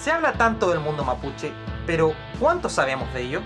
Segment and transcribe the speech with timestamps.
[0.00, 1.52] Se habla tanto del mundo mapuche,
[1.86, 3.42] pero ¿cuánto sabemos de ello?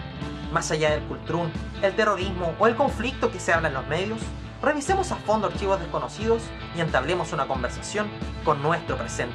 [0.53, 1.51] Más allá del cultrún,
[1.83, 4.21] el terrorismo o el conflicto que se habla en los medios,
[4.63, 6.45] revisemos a fondo archivos desconocidos
[6.77, 8.07] y entablemos una conversación
[8.45, 9.35] con nuestro presente.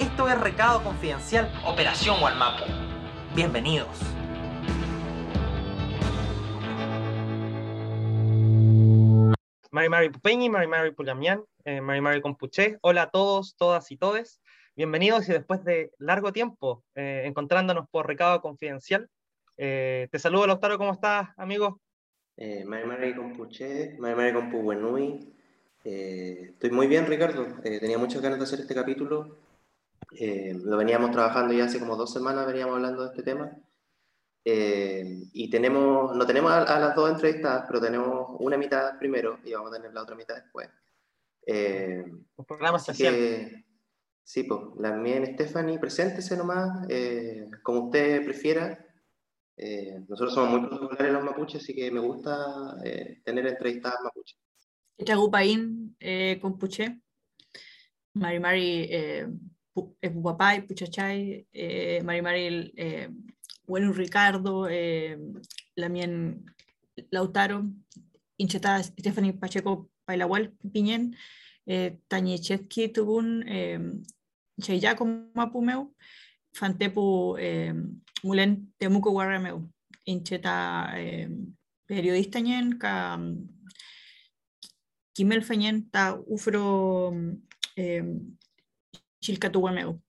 [0.00, 2.64] Esto es Recado Confidencial Operación Walmapu.
[3.36, 3.96] Bienvenidos.
[9.70, 12.78] Mari Mari Pupeñi, Mari Mari Pulamián, eh, Mari Mari Compuché.
[12.82, 14.40] Hola a todos, todas y todes.
[14.76, 19.08] Bienvenidos y después de largo tiempo eh, encontrándonos por Recado Confidencial.
[19.56, 21.80] Eh, te saludo, Lautaro, ¿cómo estás, amigo?
[22.36, 25.32] Eh, Mari Compuché, Mari Mari Compubuenui.
[25.84, 27.46] estoy muy bien, Ricardo.
[27.62, 29.38] tenía muchas ganas de hacer este capítulo.
[30.10, 33.56] lo veníamos trabajando ya hace como dos semanas, veníamos hablando de este tema.
[34.44, 39.70] y tenemos, no tenemos a, las dos entrevistadas, pero tenemos una mitad primero y vamos
[39.70, 40.68] a tener la otra mitad después.
[41.46, 43.64] Un programa especial.
[44.24, 48.84] Sí, pues, la mía Stephanie, preséntese nomás, eh, como usted prefiera.
[49.56, 54.38] Eh, nosotros somos muy populares los mapuches, así que me gusta eh, tener entrevistadas mapuches.
[55.04, 57.00] Chagupaín, eh, compuche,
[58.14, 59.28] Mari Mari, eh,
[59.72, 61.46] Puchachay, Puchachay,
[62.02, 62.72] Mari Mari,
[63.66, 64.68] bueno Ricardo,
[65.74, 66.44] Lamien
[67.10, 67.64] Lautaro,
[68.36, 71.16] Incheta Stephanie Pacheco Pailahual Piñén,
[71.66, 71.98] eh,
[72.94, 73.44] Tubun,
[74.60, 75.94] Cheyaco Mapumeu,
[76.52, 77.74] Fantepu eh,
[78.22, 79.68] Mulen Temuco Guarrameu,
[80.04, 81.28] Incheta eh,
[81.86, 83.18] periodista ñen, ka
[85.14, 87.12] Kimel Feñen, ta Ufro
[87.76, 88.04] eh,
[89.20, 90.00] Chilcatuguameu.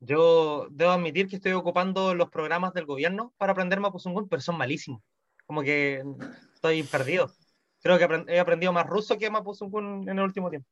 [0.00, 4.58] Yo debo admitir que estoy ocupando los programas del gobierno para aprender Mapuzungún, pero son
[4.58, 5.00] malísimos.
[5.46, 6.02] Como que
[6.54, 7.30] estoy perdido.
[7.82, 10.68] Creo que he aprendido más ruso que Mapuzungún en el último tiempo.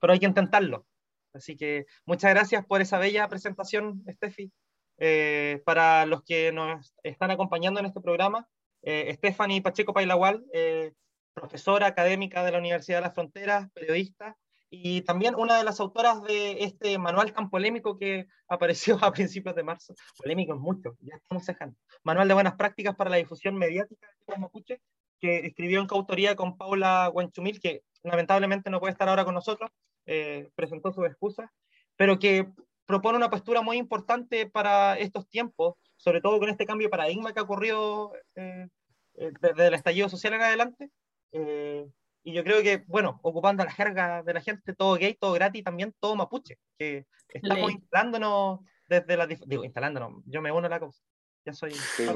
[0.00, 0.86] Pero hay que intentarlo.
[1.34, 4.52] Así que muchas gracias por esa bella presentación, Steffi.
[4.98, 8.48] Eh, para los que nos están acompañando en este programa,
[8.82, 10.92] eh, Stephanie Pacheco Pailagual, eh,
[11.34, 14.36] profesora académica de la Universidad de las Fronteras, periodista,
[14.70, 19.56] y también una de las autoras de este manual tan polémico que apareció a principios
[19.56, 19.94] de marzo.
[20.16, 21.76] Polémico es mucho, ya estamos dejando.
[22.04, 24.80] Manual de buenas prácticas para la difusión mediática de Mapuche,
[25.20, 29.70] que escribió en coautoría con Paula Guanchumil, que lamentablemente no puede estar ahora con nosotros,
[30.06, 31.50] eh, presentó sus excusas,
[31.96, 32.48] pero que
[32.86, 37.32] propone una postura muy importante para estos tiempos, sobre todo con este cambio de paradigma
[37.32, 38.68] que ha ocurrido eh,
[39.14, 40.90] eh, desde el estallido social en adelante.
[41.32, 41.86] Eh,
[42.22, 45.62] y yo creo que, bueno, ocupando la jerga de la gente, todo gay, todo gratis,
[45.62, 47.76] también todo mapuche, que estamos Ley.
[47.76, 49.26] instalándonos desde la...
[49.26, 51.02] Digo, instalándonos, yo me uno a la cosa.
[51.44, 51.72] Ya soy...
[51.72, 52.06] Sí,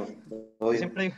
[0.77, 1.17] siempre digo,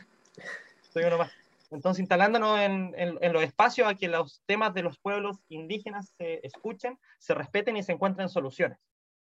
[0.91, 1.31] soy uno más.
[1.71, 6.13] Entonces, instalándonos en, en- en los espacios a que los temas de los pueblos indígenas
[6.17, 8.77] se escuchen, se respeten y se encuentren soluciones.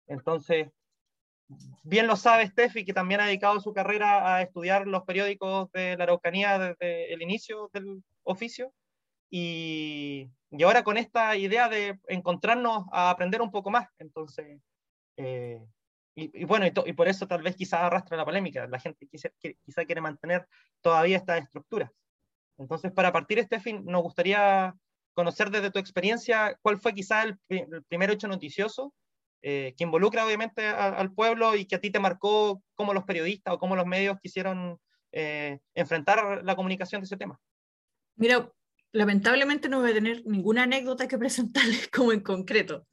[0.08, 0.70] Entonces,
[1.84, 5.98] bien lo sabe Steffi, que también ha dedicado su carrera a estudiar los periódicos de
[5.98, 8.74] la Araucanía desde el inicio del oficio.
[9.32, 13.88] Y, y ahora con esta idea de encontrarnos a aprender un poco más.
[14.00, 14.60] Entonces,
[15.18, 15.66] eh,
[16.16, 18.68] y, y bueno, y, to- y por eso tal vez quizá arrastra la polémica.
[18.68, 20.48] La gente quizá, quizá quiere mantener
[20.82, 21.92] todavía estas estructuras.
[22.60, 24.76] Entonces, para partir, Steffi, nos gustaría
[25.14, 28.94] conocer desde tu experiencia cuál fue quizá el, el primer hecho noticioso
[29.42, 33.06] eh, que involucra obviamente a- al pueblo y que a ti te marcó cómo los
[33.06, 34.78] periodistas o cómo los medios quisieron
[35.12, 37.40] eh, enfrentar la comunicación de ese tema.
[38.16, 38.52] Mira,
[38.92, 42.86] lamentablemente no voy a tener ninguna anécdota que presentarles como en concreto.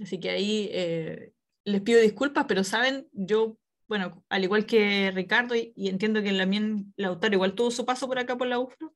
[0.00, 1.32] Así que ahí eh,
[1.64, 6.32] les pido disculpas, pero saben, yo, bueno, al igual que Ricardo, y, y entiendo que
[6.32, 8.94] también Lautaro igual tuvo su paso por acá por la UFRO,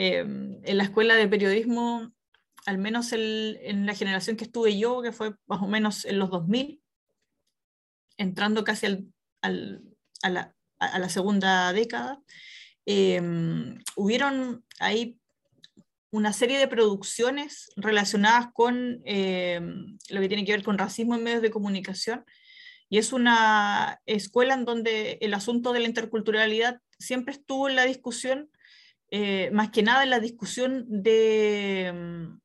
[0.00, 2.12] eh, en la escuela de periodismo,
[2.66, 6.30] al menos en la generación que estuve yo, que fue más o menos en los
[6.30, 6.80] 2000,
[8.16, 9.10] entrando casi
[9.42, 12.22] a, la, segunda década,
[12.86, 13.20] eh,
[13.96, 15.18] hubieron ahí
[16.12, 19.60] una serie de producciones relacionadas con eh,
[20.10, 22.24] lo que tiene que ver con racismo en medios de comunicación.
[22.88, 27.84] Y es una escuela en donde el asunto de la interculturalidad siempre estuvo en la
[27.84, 28.48] discusión,
[29.10, 32.40] eh, más que nada en la discusión de, mm,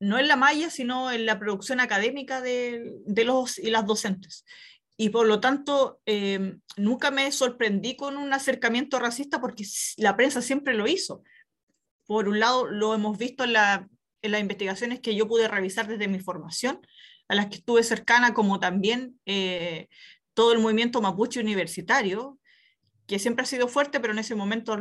[0.00, 4.44] no en la malla, sino en la producción académica de, de los y las docentes.
[4.96, 9.64] Y por lo tanto, eh, nunca me sorprendí con un acercamiento racista porque
[9.98, 11.22] la prensa siempre lo hizo.
[12.06, 13.80] Por un lado, lo hemos visto en las
[14.22, 16.80] investigaciones que yo pude revisar desde mi formación,
[17.28, 19.88] a las que estuve cercana, como también eh,
[20.32, 22.38] todo el movimiento mapuche universitario,
[23.06, 24.76] que siempre ha sido fuerte, pero en ese momento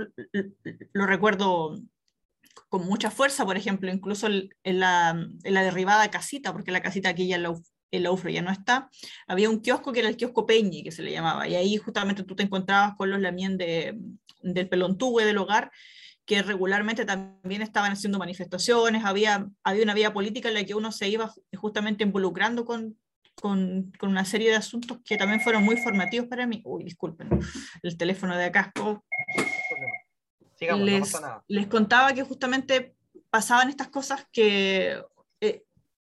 [0.94, 1.76] lo recuerdo
[2.70, 5.10] con mucha fuerza, por ejemplo, incluso en la,
[5.44, 7.54] en la derribada casita, porque la casita aquí ya en la,
[7.92, 8.90] ya no está,
[9.28, 12.24] había un kiosco que era el kiosco Peñi, que se le llamaba, y ahí justamente
[12.24, 13.98] tú te encontrabas con los lamien de,
[14.42, 15.72] del pelontúe del hogar,
[16.26, 20.92] que regularmente también estaban haciendo manifestaciones, había, había una vía política en la que uno
[20.92, 22.98] se iba justamente involucrando con,
[23.36, 26.62] con, con, una serie de asuntos que también fueron muy formativos para mí.
[26.66, 27.30] Uy, disculpen,
[27.84, 28.72] el teléfono de acá.
[30.60, 31.14] les,
[31.48, 32.96] les contaba que justamente
[33.30, 35.02] pasaban estas cosas que,
[35.42, 35.64] eh,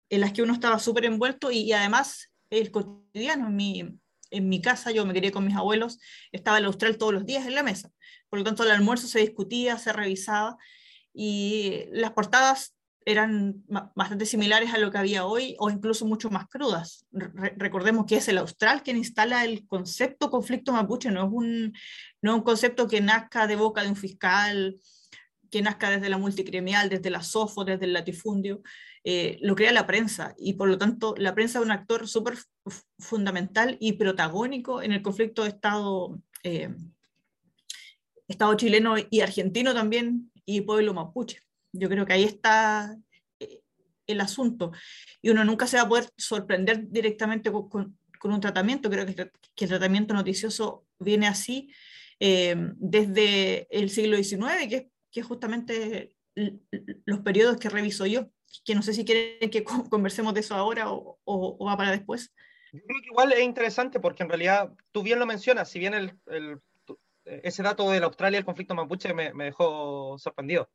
[0.10, 4.00] en las que uno estaba súper envuelto y, y, además el cotidiano en mi,
[4.32, 6.00] en mi casa, yo me quería con mis abuelos,
[6.32, 7.92] estaba el austral todos los días en la mesa.
[8.30, 10.58] Por lo tanto, el almuerzo se discutía, se revisaba
[11.14, 12.76] y las portadas
[13.06, 13.64] eran
[13.96, 17.06] bastante similares a lo que había hoy o incluso mucho más crudas.
[17.12, 21.74] recordemos que es el austral quien instala el concepto conflicto mapuche, no es, un,
[22.22, 24.78] no es un concepto que nazca de boca de un fiscal,
[25.50, 28.62] que nazca desde la multicriminal, desde la SOFO, desde el latifundio,
[29.04, 32.38] eh, lo crea la prensa y por lo tanto la prensa es un actor súper
[33.00, 36.74] fundamental y protagónico en el conflicto de Estado, eh,
[38.28, 41.40] Estado chileno y argentino también y pueblo mapuche.
[41.72, 42.98] Yo creo que ahí está
[43.40, 43.62] eh,
[44.08, 44.72] el asunto
[45.22, 49.16] y uno nunca se va a poder sorprender directamente con, con, un tratamiento, creo que,
[49.56, 51.72] que, el tratamiento noticioso viene así
[52.20, 56.16] desde el siglo XIX, que, es justamente
[57.06, 58.30] los periodos que reviso yo
[58.66, 62.34] que no sé si quieren que conversemos de eso ahora o, o, va para después.
[62.74, 65.94] Yo creo que igual es interesante porque en realidad tú bien lo mencionas, si bien
[65.94, 66.60] el, el,
[67.26, 70.70] ese dato de la Australia, el conflicto mapuche, me, me, dejó sorprendido.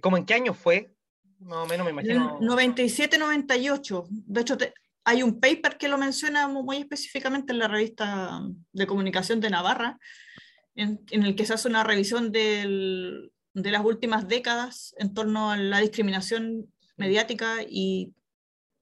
[0.00, 0.94] ¿Cómo en qué año fue?
[1.40, 2.38] Más o menos me imagino.
[2.40, 4.06] 97-98.
[4.08, 4.72] De hecho, te,
[5.04, 8.40] hay un paper que lo menciona muy específicamente en la revista
[8.72, 9.98] de comunicación de Navarra,
[10.74, 15.50] en, en el que se hace una revisión del, de las últimas décadas en torno
[15.50, 18.14] a la discriminación mediática y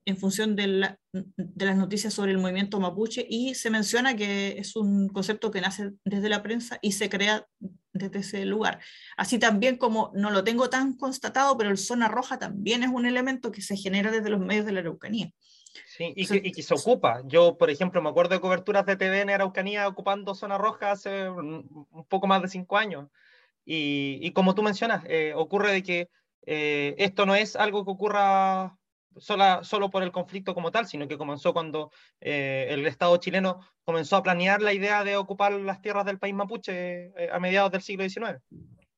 [0.05, 4.57] en función de, la, de, las noticias sobre el movimiento mapuche y se menciona que
[4.57, 7.45] es un concepto que nace desde la prensa y se crea
[7.93, 8.79] desde ese lugar.
[9.17, 13.05] Así también como no lo tengo tan constatado, pero el zona roja también es un
[13.05, 15.31] elemento que se genera desde los medios de la Araucanía.
[15.85, 17.21] Sí, y, que, y que se ocupa.
[17.25, 21.29] Yo, por ejemplo, me acuerdo de coberturas de TV en Araucanía ocupando zona roja hace
[21.29, 23.09] un poco más de cinco años.
[23.65, 26.09] Y, y como tú mencionas, eh, ocurre de que
[26.45, 28.77] eh, esto no es algo que ocurra
[29.17, 33.59] sola, solo por el conflicto como tal, sino que comenzó cuando eh, el Estado chileno
[33.83, 37.71] comenzó a planear la idea de ocupar las tierras del país mapuche eh, a mediados
[37.71, 38.39] del siglo XIX.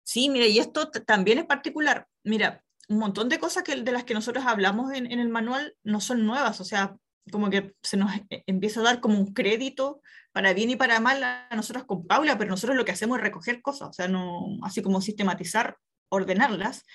[0.04, 2.08] Sí, mira, y esto también es particular.
[2.24, 5.76] Mira, un montón de cosas que, de las que nosotros hablamos en, en el manual
[5.84, 6.96] no son nuevas, o sea,
[7.32, 10.02] como que se nos e, empieza a dar como un crédito
[10.32, 13.24] para bien y para mal a nosotros con Paula, pero nosotros lo que hacemos es
[13.24, 15.78] recoger cosas, o sea, no, así como sistematizar,
[16.10, 16.86] ordenarlas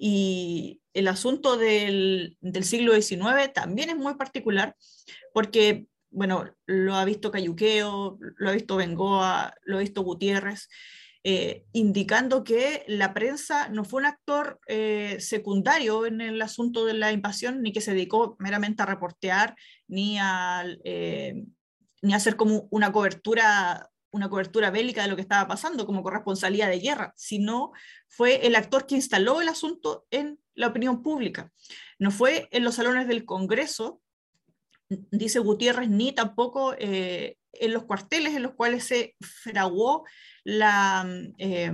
[0.00, 4.74] y el asunto del, del, siglo XIX también es muy particular
[5.32, 10.68] porque, bueno, lo ha visto Cayuqueo, lo ha visto Bengoa, lo ha visto Gutiérrez,
[11.24, 16.94] eh, indicando que la prensa no fue un actor eh, secundario en el asunto de
[16.94, 19.54] la invasión, ni que se dedicó meramente a reportear,
[19.88, 21.44] ni a, eh,
[22.02, 26.02] ni a hacer como una cobertura una cobertura bélica de lo que estaba pasando como
[26.02, 27.72] corresponsalía de guerra, sino
[28.08, 31.52] fue el actor que instaló el asunto en la opinión pública.
[31.98, 34.00] No fue en los salones del Congreso,
[34.88, 40.04] dice Gutiérrez, ni tampoco eh, en los cuarteles en los cuales se fraguó
[40.44, 41.06] la,
[41.38, 41.70] eh,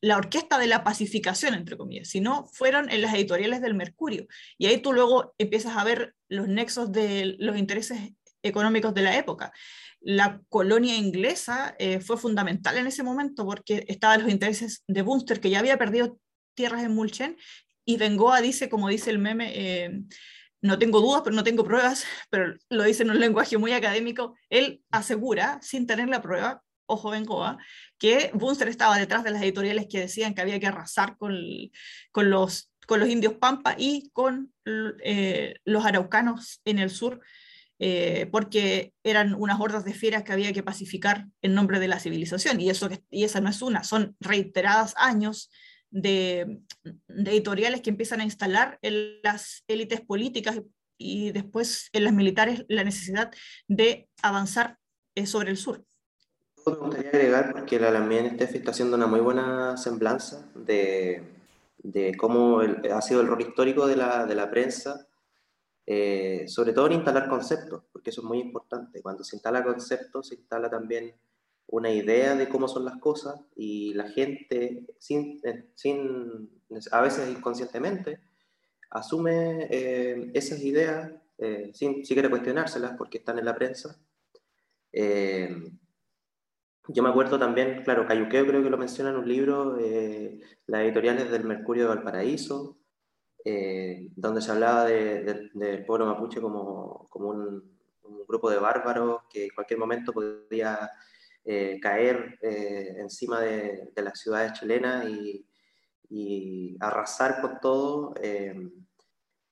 [0.00, 4.26] la orquesta de la pacificación, entre comillas, sino fueron en las editoriales del Mercurio.
[4.56, 8.12] Y ahí tú luego empiezas a ver los nexos de los intereses
[8.42, 9.52] económicos de la época
[10.00, 15.40] la colonia inglesa eh, fue fundamental en ese momento porque estaban los intereses de Bunster,
[15.40, 16.18] que ya había perdido
[16.54, 17.36] tierras en Mulchen,
[17.84, 20.02] y Bengoa dice, como dice el meme, eh,
[20.60, 24.36] no tengo dudas, pero no tengo pruebas, pero lo dice en un lenguaje muy académico,
[24.50, 27.58] él asegura, sin tener la prueba, ojo Bengoa,
[27.98, 31.34] que Bunster estaba detrás de las editoriales que decían que había que arrasar con,
[32.12, 37.20] con, los, con los indios Pampa y con eh, los araucanos en el sur,
[37.78, 42.00] eh, porque eran unas hordas de fieras que había que pacificar en nombre de la
[42.00, 42.60] civilización.
[42.60, 45.50] Y, eso, y esa no es una, son reiteradas años
[45.90, 50.60] de, de editoriales que empiezan a instalar en las élites políticas
[50.98, 53.30] y después en las militares la necesidad
[53.68, 54.76] de avanzar
[55.14, 55.84] eh, sobre el sur.
[56.66, 61.22] Me gustaría agregar, porque la Alamien está haciendo una muy buena semblanza de,
[61.78, 65.07] de cómo el, ha sido el rol histórico de la, de la prensa
[65.90, 69.00] eh, sobre todo en instalar conceptos, porque eso es muy importante.
[69.00, 71.14] Cuando se instala conceptos, se instala también
[71.66, 76.50] una idea de cómo son las cosas y la gente, sin, eh, sin
[76.92, 78.20] a veces inconscientemente,
[78.90, 83.98] asume eh, esas ideas eh, sin siquiera cuestionárselas porque están en la prensa.
[86.90, 89.78] Yo me acuerdo también, claro, Cayuqueo creo que lo menciona en un libro,
[90.66, 92.77] las editoriales del Mercurio de Valparaíso,
[94.16, 97.78] donde se hablaba del pueblo mapuche como, como un,
[98.26, 100.90] grupo de bárbaros que en cualquier momento podía
[101.80, 105.46] caer encima de, de, las ciudades chilenas y,
[106.10, 108.14] y arrasar con todo.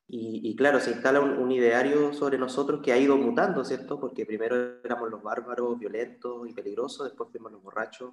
[0.09, 3.99] Y, claro, se instala un, ideario sobre nosotros que ha ido mutando, ¿cierto?
[3.99, 8.13] Porque primero éramos los bárbaros, violentos y peligrosos, después fuimos los borrachos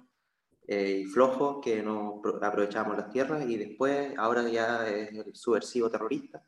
[0.66, 5.90] eh, y flojos que no aprovechábamos las tierras y después ahora ya es el subversivo
[5.90, 6.42] terrorista.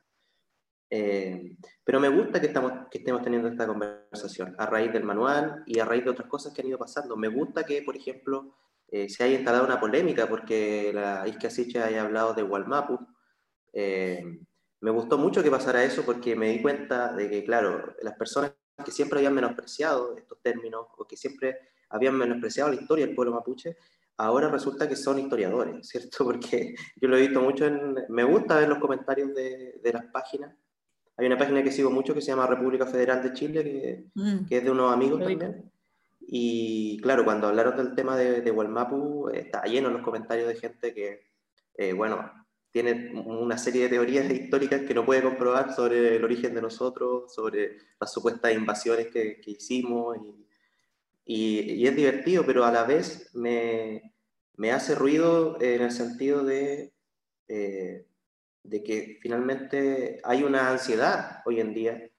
[0.89, 5.65] Eh, pero me gusta que, estamos, que estemos teniendo esta conversación a raíz del manual
[5.67, 7.17] y a raíz de otras cosas que han ido pasando.
[7.17, 8.55] Me gusta que, por ejemplo,
[8.89, 12.99] eh, se haya instalado una polémica porque la Isca Sicha haya hablado de Walmapu.
[13.73, 14.41] Eh,
[14.81, 18.55] me gustó mucho que pasara eso porque me di cuenta de que, claro, las personas
[18.85, 21.59] que siempre habían menospreciado estos términos o que siempre
[21.89, 23.77] habían menospreciado la historia del pueblo mapuche,
[24.19, 26.19] ahora resulta que son historiadores, ¿cierto?
[26.25, 27.95] Porque yo lo he visto mucho en...
[28.09, 30.55] Me gusta ver los comentarios de, de las páginas.
[31.17, 34.47] Hay una página que sigo mucho que se llama República Federal de Chile, que, mm.
[34.47, 35.71] que es de unos amigos también.
[36.29, 40.93] Y claro, cuando hablaron del tema de, de Walmapu, está lleno los comentarios de gente
[40.93, 41.23] que,
[41.79, 42.31] eh, bueno,
[42.71, 47.33] tiene una serie de teorías históricas que no puede comprobar sobre el origen de nosotros,
[47.33, 50.17] sobre las supuestas invasiones que, que hicimos.
[50.19, 50.46] Y,
[51.26, 54.14] y, es divertido, pero a la vez me,
[54.54, 56.95] me hace ruido en el sentido de,
[57.49, 58.06] eh,
[58.62, 62.11] de que finalmente hay una ansiedad hoy en día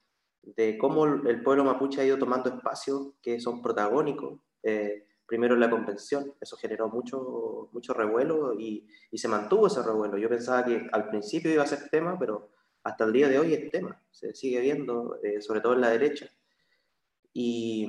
[0.42, 4.38] de cómo el pueblo mapuche ha ido tomando espacios que son protagónicos.
[4.62, 6.34] Eh, primero en la convención.
[6.40, 10.16] Eso generó mucho, mucho revuelo y, y, se mantuvo ese revuelo.
[10.16, 12.50] Yo pensaba que al principio iba a ser tema, pero
[12.82, 14.02] hasta el día de hoy es tema.
[14.10, 16.30] Se sigue viendo, eh, sobre todo en la derecha.
[17.34, 17.86] Y,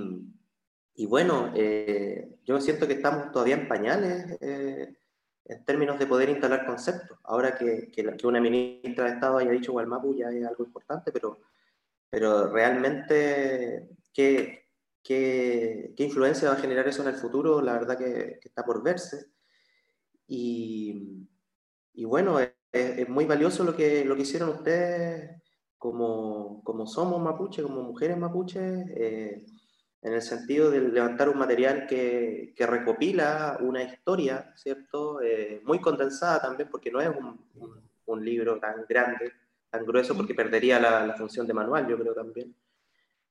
[1.00, 4.98] y bueno, eh, yo siento que estamos todavía en pañales eh,
[5.46, 7.18] en términos de poder instalar conceptos.
[7.24, 11.39] Ahora que, que, una ministra de Estado haya dicho Gualmapu ya es algo importante, pero,
[12.10, 14.65] pero realmente, ¿qué,
[15.01, 17.62] ¿Qué, influencia va a generar eso en el futuro?
[17.62, 19.27] La verdad que, está por verse.
[20.27, 21.25] Y,
[22.03, 22.39] bueno,
[22.74, 25.41] es, muy valioso lo que, lo que hicieron ustedes
[25.77, 28.60] como, como somos mapuche, como mujeres mapuche,
[28.98, 29.46] eh,
[30.01, 35.22] en el sentido de levantar un material que, que recopila una historia, ¿cierto?
[35.22, 37.39] Eh, muy condensada también, porque no es un,
[38.06, 39.34] un, libro tan grande,
[39.70, 42.56] tan grueso, porque perdería la, la función de manual, yo creo también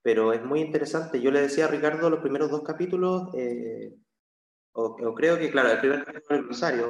[0.09, 1.21] pero es muy interesante.
[1.21, 3.95] Yo le decía a Ricardo los primeros dos capítulos, eh,
[4.73, 6.81] o, creo que, claro, el primer capítulo es el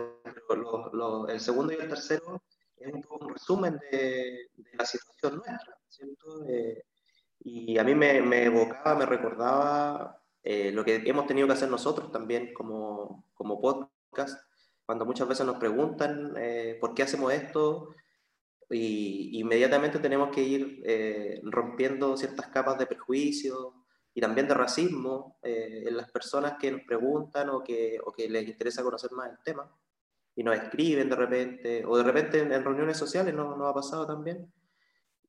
[0.49, 2.43] pero el segundo y el tercero
[2.77, 6.45] es un poco un resumen de, la situación nuestra, ¿cierto?
[6.49, 6.85] Eh,
[7.41, 11.71] y a mí me, me, evocaba, me recordaba eh, lo que hemos tenido que hacer
[11.71, 14.41] nosotros también como, como podcast,
[14.87, 16.35] cuando muchas veces nos preguntan
[16.81, 17.91] por qué hacemos esto,
[18.71, 23.75] y inmediatamente tenemos que ir eh, rompiendo ciertas capas de prejuicio
[24.15, 28.29] y también de racismo eh, en las personas que nos preguntan o que, o que,
[28.29, 29.71] les interesa conocer más el tema
[30.35, 34.07] y nos escriben de repente, o de repente en, reuniones sociales nos no ha pasado
[34.07, 34.53] también.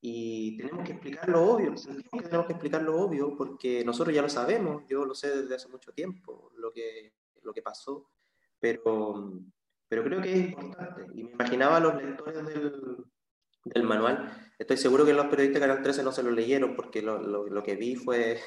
[0.01, 1.75] Y tenemos que explicar lo obvio,
[2.23, 5.67] tenemos que explicar lo obvio porque nosotros ya lo sabemos, yo lo sé desde hace
[5.67, 7.13] mucho tiempo, lo que,
[7.43, 8.09] lo que pasó,
[8.59, 9.33] pero,
[9.89, 11.05] pero creo que es importante.
[11.15, 13.03] Y me imaginaba a los lectores del,
[13.65, 14.53] del manual.
[14.57, 17.61] Estoy seguro que los periodistas de Canal 13 no se lo leyeron porque lo, lo,
[17.63, 18.39] que vi fue,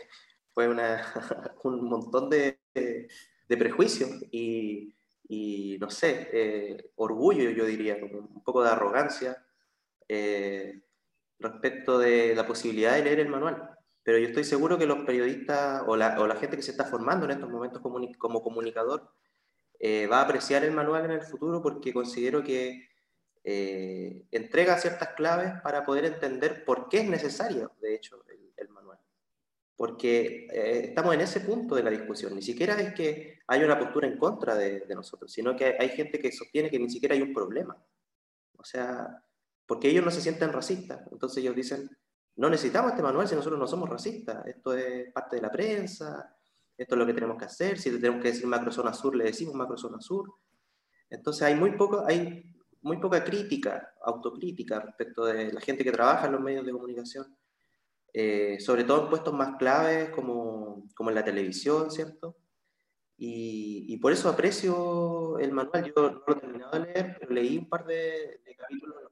[0.54, 1.02] fue una,
[1.64, 4.94] un montón de, de prejuicios y,
[5.28, 9.44] y, no sé, eh, orgullo, yo diría, un poco de arrogancia
[10.09, 10.82] eh,
[11.42, 13.76] respecto de la posibilidad de leer el manual.
[14.02, 16.84] Pero yo estoy seguro que los periodistas o la, o la gente que se está
[16.84, 19.12] formando en estos momentos como, comunicador
[19.78, 22.88] eh, va a apreciar el manual en el futuro porque considero que
[23.44, 28.25] eh, entrega ciertas claves para poder entender por qué es necesario, de hecho,
[28.56, 28.99] el, manual.
[29.76, 32.34] Porque eh, estamos en ese punto de la discusión.
[32.34, 36.18] Ni siquiera es que hay una postura en contra de, nosotros, sino que hay gente
[36.20, 37.76] que sostiene que ni siquiera hay un problema.
[38.56, 39.22] O sea,
[39.72, 41.00] porque ellos no se sienten racistas.
[41.10, 41.88] Entonces ellos dicen,
[42.36, 44.46] no necesitamos este manual si nosotros no somos racistas.
[44.46, 46.36] Esto es parte de la prensa,
[46.76, 47.78] esto es lo que tenemos que hacer.
[47.78, 50.30] Si tenemos que decir macrozona sur, le decimos macrozona sur.
[51.08, 56.26] Entonces hay muy poco, hay muy poca crítica, autocrítica respecto de la gente que trabaja
[56.26, 57.34] en los medios de comunicación,
[58.12, 62.36] eh, sobre todo en puestos más claves como, como en la televisión, ¿cierto?
[63.16, 65.84] Y, y, por eso aprecio el manual.
[65.84, 69.12] Yo no lo he terminado de leer, pero leí un par de, capítulos de los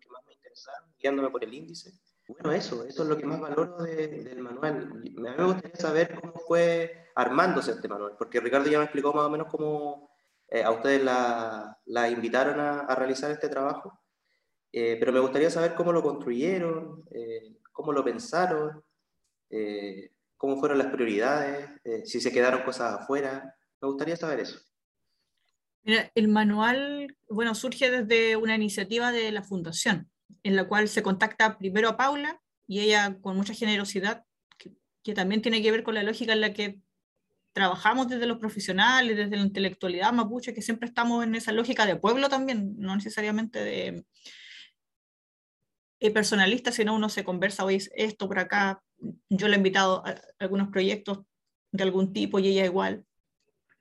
[0.50, 1.92] interesaron, guiándome por el índice.
[2.26, 5.02] Bueno, eso, eso es lo que más valoro del manual.
[5.16, 9.30] Me gustaría saber cómo fue armándose este manual, porque Ricardo ya me explicó más o
[9.30, 10.10] menos cómo
[10.48, 14.00] eh, a ustedes la, la invitaron a, a, realizar este trabajo,
[14.72, 18.84] eh, pero me gustaría saber cómo lo construyeron, eh, cómo lo pensaron,
[20.36, 21.68] cómo fueron las prioridades,
[22.04, 23.56] si se quedaron cosas afuera.
[23.80, 24.60] Me gustaría saber eso.
[25.82, 30.10] Mira, el manual, bueno, surge desde una iniciativa de la Fundación
[30.42, 34.24] en la cual se contacta primero a Paula y ella con mucha generosidad,
[35.02, 36.80] que, también tiene que ver con la lógica en la que
[37.52, 41.96] trabajamos desde los profesionales, desde la intelectualidad mapuche, que siempre estamos en esa lógica de
[41.96, 44.04] pueblo también, no necesariamente de
[45.98, 48.82] eh, personalista, sino uno se conversa, hoy esto por acá,
[49.28, 51.20] yo le he invitado a algunos proyectos
[51.72, 53.04] de algún tipo y ella igual.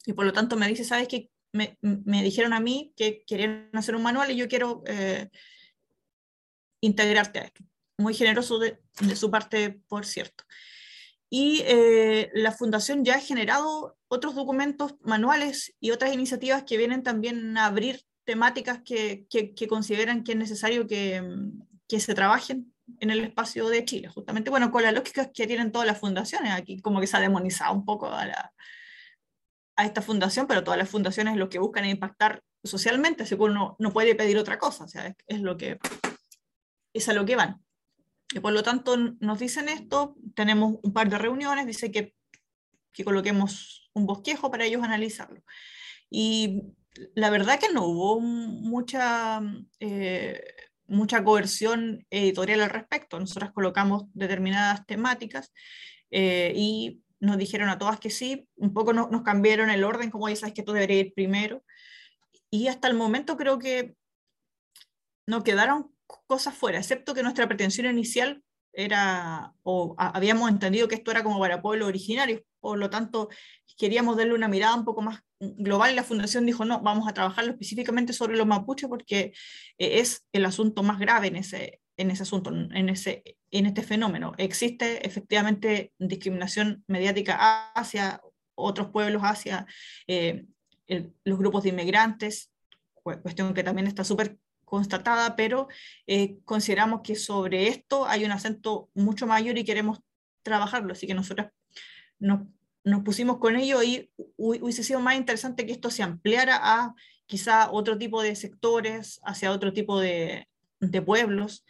[0.05, 1.29] Y por lo tanto me dice, ¿sabes qué?
[1.51, 5.29] Me, me dijeron a mí que querían hacer un manual y yo quiero eh,
[6.81, 7.63] integrarte a esto.
[7.97, 8.79] Muy generoso de,
[9.15, 10.43] su parte, por cierto.
[11.29, 17.03] Y eh, la Fundación ya ha generado otros documentos manuales y otras iniciativas que vienen
[17.03, 21.23] también a abrir temáticas que, que, consideran que es necesario que,
[21.87, 25.71] que, se trabajen en el espacio de Chile, justamente, bueno, con la lógica que tienen
[25.71, 28.53] todas las fundaciones, aquí como que se ha demonizado un poco a, la,
[29.75, 33.41] a esta fundación, pero todas las fundaciones lo que buscan es impactar socialmente, así que
[33.41, 35.79] uno no puede pedir otra cosa, o sea, es lo que
[36.93, 37.63] es a lo que van.
[38.33, 42.13] Y por lo tanto nos dicen esto, tenemos un par de reuniones, dice que,
[42.91, 45.41] que coloquemos un bosquejo para ellos analizarlo.
[46.09, 46.63] Y
[47.15, 49.41] la verdad que no hubo mucha,
[49.79, 50.41] eh,
[50.87, 53.19] mucha coerción editorial al respecto.
[53.19, 55.51] Nosotros colocamos determinadas temáticas
[56.11, 60.33] eh, y nos dijeron a todas que sí, un poco nos cambiaron el orden, como
[60.35, 61.63] sabes que tú deberías ir primero.
[62.49, 63.95] Y hasta el momento creo que
[65.27, 65.93] no quedaron
[66.27, 71.39] cosas fuera, excepto que nuestra pretensión inicial era, o habíamos entendido que esto era como
[71.39, 73.29] para pueblos originarios, por lo tanto
[73.77, 77.13] queríamos darle una mirada un poco más global y la fundación dijo, no, vamos a
[77.13, 79.33] trabajarlo específicamente sobre los mapuches porque
[79.77, 83.81] eh, es el asunto más grave en ese, en ese asunto, en, ese, en este
[83.81, 84.33] fenómeno.
[84.37, 88.21] Existe efectivamente discriminación mediática hacia
[88.55, 89.65] otros pueblos, hacia
[90.07, 90.45] eh,
[91.23, 92.51] los grupos de inmigrantes,
[93.03, 94.37] cuestión que también está súper
[94.69, 95.67] constatada, pero
[96.07, 99.99] eh, consideramos que sobre esto hay un acento mucho mayor y queremos
[100.43, 101.47] trabajarlo, así que nosotros
[102.19, 102.47] nos,
[102.83, 106.93] nos pusimos con ello y hubiese sido más interesante que esto se ampliara a
[107.25, 110.47] quizá otro tipo de sectores, hacia otro tipo de,
[110.79, 111.65] de pueblos.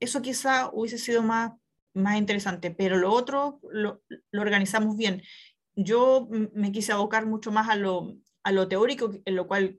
[0.00, 1.52] Eso quizá hubiese sido más,
[1.94, 5.22] más interesante, pero lo otro lo, lo organizamos bien.
[5.76, 9.78] Yo me quise abocar mucho más a lo, a lo teórico, en lo cual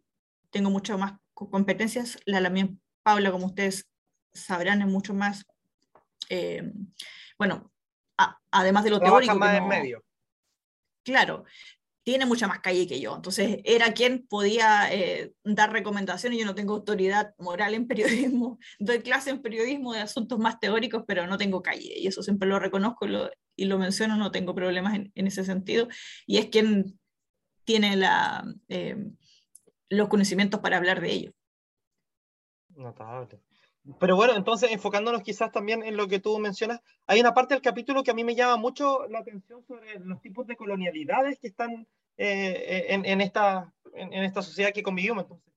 [0.51, 2.69] tengo mucho más competencias, la, la mía
[3.03, 3.89] Paula, como ustedes
[4.33, 5.45] sabrán, es mucho más,
[6.29, 6.71] eh,
[7.37, 7.71] bueno,
[8.51, 9.35] además de lo teórico.
[9.35, 10.03] Más en medio.
[11.03, 11.45] Claro,
[12.03, 13.15] tiene mucha más calle que yo.
[13.15, 16.39] Entonces, era quien podía eh, dar recomendaciones.
[16.39, 18.59] Yo no tengo autoridad moral en periodismo.
[18.79, 21.93] Doy clase en periodismo de asuntos más teóricos, pero no tengo calle.
[21.97, 24.17] Y eso siempre lo reconozco y lo, y lo menciono.
[24.17, 25.87] No tengo problemas en, en, ese sentido.
[26.25, 26.99] Y es quien
[27.63, 28.97] tiene la, eh,
[29.89, 31.33] los conocimientos para hablar de ello.
[32.75, 33.39] Notable.
[33.99, 37.63] Pero bueno, entonces enfocándonos quizás también en lo que tú mencionas, hay una parte del
[37.63, 41.47] capítulo que a mí me llama mucho la atención sobre los tipos de colonialidades que
[41.47, 45.23] están eh, en, en, esta, en, esta sociedad que convivimos.
[45.23, 45.53] Entonces,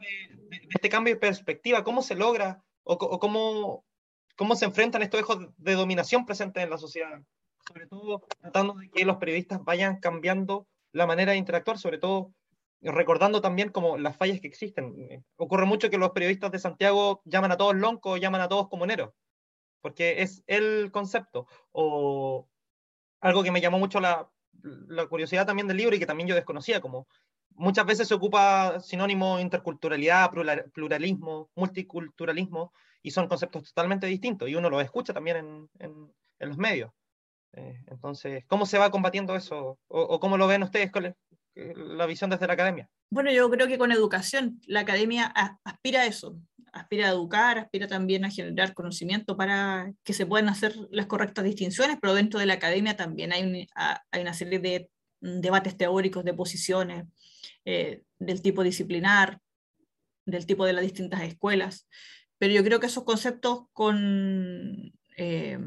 [0.00, 3.84] de, de, este cambio de perspectiva, ¿cómo se logra o, o cómo,
[4.36, 7.22] cómo se enfrentan estos ejes de dominación presentes en la sociedad?
[7.66, 12.32] Sobre todo tratando de que los periodistas vayan cambiando la manera de interactuar, sobre todo
[12.82, 15.24] recordando también como las fallas que existen.
[15.36, 19.10] Ocurre mucho que los periodistas de Santiago llaman a todos loncos, llaman a todos comuneros,
[19.80, 21.46] porque es el concepto.
[21.72, 22.48] O
[23.20, 24.28] algo que me llamó mucho la,
[25.08, 27.06] curiosidad también del libro y que también yo desconocía, como
[27.50, 30.30] muchas veces se ocupa sinónimo interculturalidad,
[30.72, 36.90] pluralismo, multiculturalismo, y son conceptos totalmente distintos, y uno los escucha también en, los medios.
[37.52, 39.78] Eh, entonces, ¿cómo se va combatiendo eso?
[39.88, 40.90] ¿O, o cómo lo ven ustedes?
[41.76, 42.88] La visión desde la academia?
[43.10, 45.26] Bueno, yo creo que con educación, la academia
[45.64, 46.38] aspira a eso,
[46.72, 51.44] aspira a educar, aspira también a generar conocimiento para que se puedan hacer las correctas
[51.44, 56.34] distinciones, pero dentro de la academia también hay, hay una serie de debates teóricos, de
[56.34, 57.04] posiciones,
[57.64, 59.40] eh, del tipo disciplinar,
[60.24, 61.88] del tipo de las distintas escuelas,
[62.38, 64.92] pero yo creo que esos conceptos con...
[65.16, 65.58] Eh,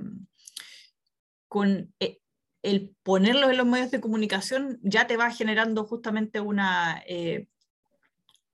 [1.47, 2.17] con eh,
[2.63, 7.47] el ponerlos en los medios de comunicación ya te va generando justamente una, eh,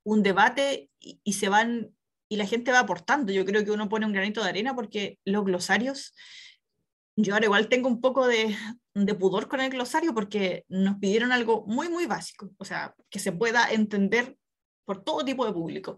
[0.03, 1.91] un debate y, se van
[2.27, 3.31] y la gente va aportando.
[3.31, 6.15] Yo creo que uno pone un granito de arena porque los glosarios,
[7.15, 8.55] yo ahora igual tengo un poco de,
[8.95, 13.19] de pudor con el glosario porque nos pidieron algo muy, muy básico, o sea, que
[13.19, 14.37] se pueda entender
[14.85, 15.97] por todo tipo de público.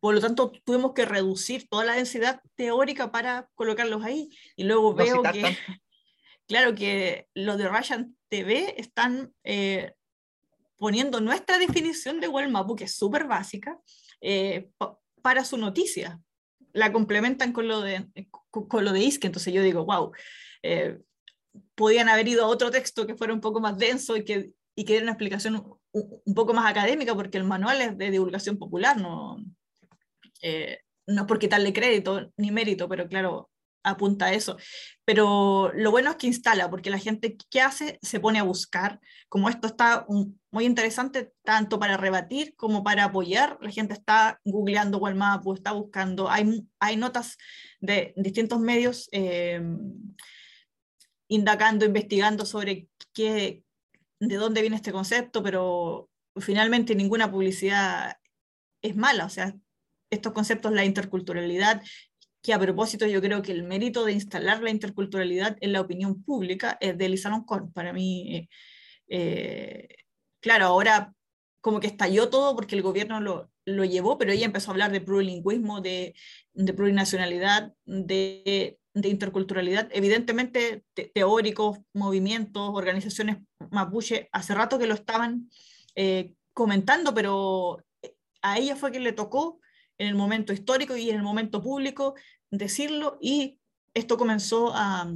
[0.00, 4.28] Por lo tanto, tuvimos que reducir toda la densidad teórica para colocarlos ahí.
[4.54, 5.56] Y luego veo que,
[6.48, 9.92] claro, que los de Russian TV están eh,
[10.78, 13.78] poniendo nuestra definición de Mapu, que es súper básica,
[14.20, 14.70] eh,
[15.22, 16.20] para su noticia.
[16.72, 18.08] La complementan con lo de,
[18.50, 19.26] con, lo de ISKE.
[19.26, 20.12] Entonces yo digo, wow,
[20.62, 20.98] eh,
[21.74, 24.84] podían haber ido a otro texto que fuera un poco más denso y que, y
[24.84, 28.96] que diera una explicación un, poco más académica, porque el manual es de divulgación popular,
[29.00, 29.38] no,
[30.42, 33.50] eh, no es por quitarle crédito ni mérito, pero claro,
[33.82, 34.56] apunta a eso.
[35.04, 39.00] Pero lo bueno es que instala, porque la gente que hace se pone a buscar,
[39.28, 40.06] como esto está
[40.50, 46.30] muy interesante tanto para rebatir como para apoyar, la gente está googleando Walmap, está buscando,
[46.30, 47.36] hay, hay notas
[47.80, 49.62] de distintos medios eh,
[51.28, 53.64] indagando, investigando sobre qué,
[54.20, 58.16] de dónde viene este concepto, pero finalmente ninguna publicidad
[58.82, 59.54] es mala, o sea,
[60.10, 61.82] estos conceptos, la interculturalidad,
[62.42, 66.22] que a propósito yo creo que el mérito de instalar la interculturalidad en la opinión
[66.22, 67.72] pública es de Lisa Longhorn.
[67.72, 68.48] Para mí, eh,
[69.08, 69.88] eh,
[70.40, 71.12] claro, ahora
[71.60, 74.92] como que estalló todo porque el gobierno lo, lo llevó, pero ella empezó a hablar
[74.92, 76.14] de plurilingüismo, de,
[76.54, 79.88] de plurinacionalidad, de, de, interculturalidad.
[79.92, 83.38] Evidentemente, teóricos, movimientos, organizaciones
[83.70, 85.50] mapuche, hace rato que lo estaban
[85.96, 87.84] eh, comentando, pero
[88.42, 89.60] a ella fue que le tocó
[89.98, 92.14] en el momento histórico y en el momento público
[92.50, 93.58] decirlo y
[93.94, 95.12] esto comenzó a,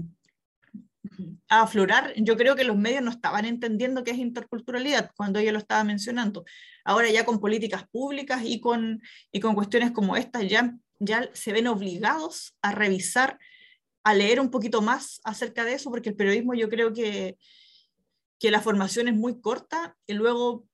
[1.48, 2.14] aflorar.
[2.16, 5.84] Yo creo que los medios no estaban entendiendo qué es interculturalidad cuando ella lo estaba
[5.84, 6.44] mencionando.
[6.84, 11.52] Ahora ya con políticas públicas y con, y con cuestiones como estas ya, ya se
[11.52, 13.38] ven obligados a revisar,
[14.02, 17.36] a leer un poquito más acerca de eso, porque el periodismo yo creo que,
[18.38, 20.64] que la formación es muy corta y luego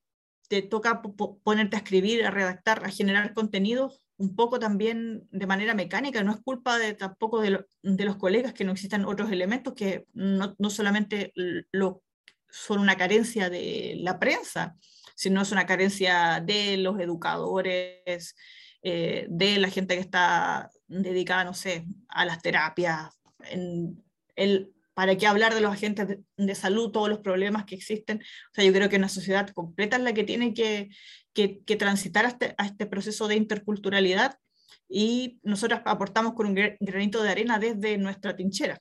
[0.49, 1.03] te toca
[1.45, 6.33] ponerte a escribir, a redactar, a generar contenidos un poco también de manera mecánica, no
[6.33, 11.33] es culpa de, tampoco de, los colegas que no existan otros elementos que no, solamente
[11.71, 12.03] lo,
[12.51, 14.77] son una carencia de la prensa,
[15.15, 18.35] sino es una carencia de los educadores,
[18.83, 23.11] eh, de la gente que está dedicada, no sé, a las terapias,
[23.45, 24.03] en
[24.35, 28.19] el, ¿Para qué hablar de los agentes de, salud, todos los problemas que existen?
[28.19, 30.91] O sea, yo creo que una sociedad completa es la que tiene que,
[31.33, 34.41] que, transitar a este, a este, proceso de interculturalidad
[34.89, 38.81] y nosotros aportamos con un granito de arena desde nuestra trinchera,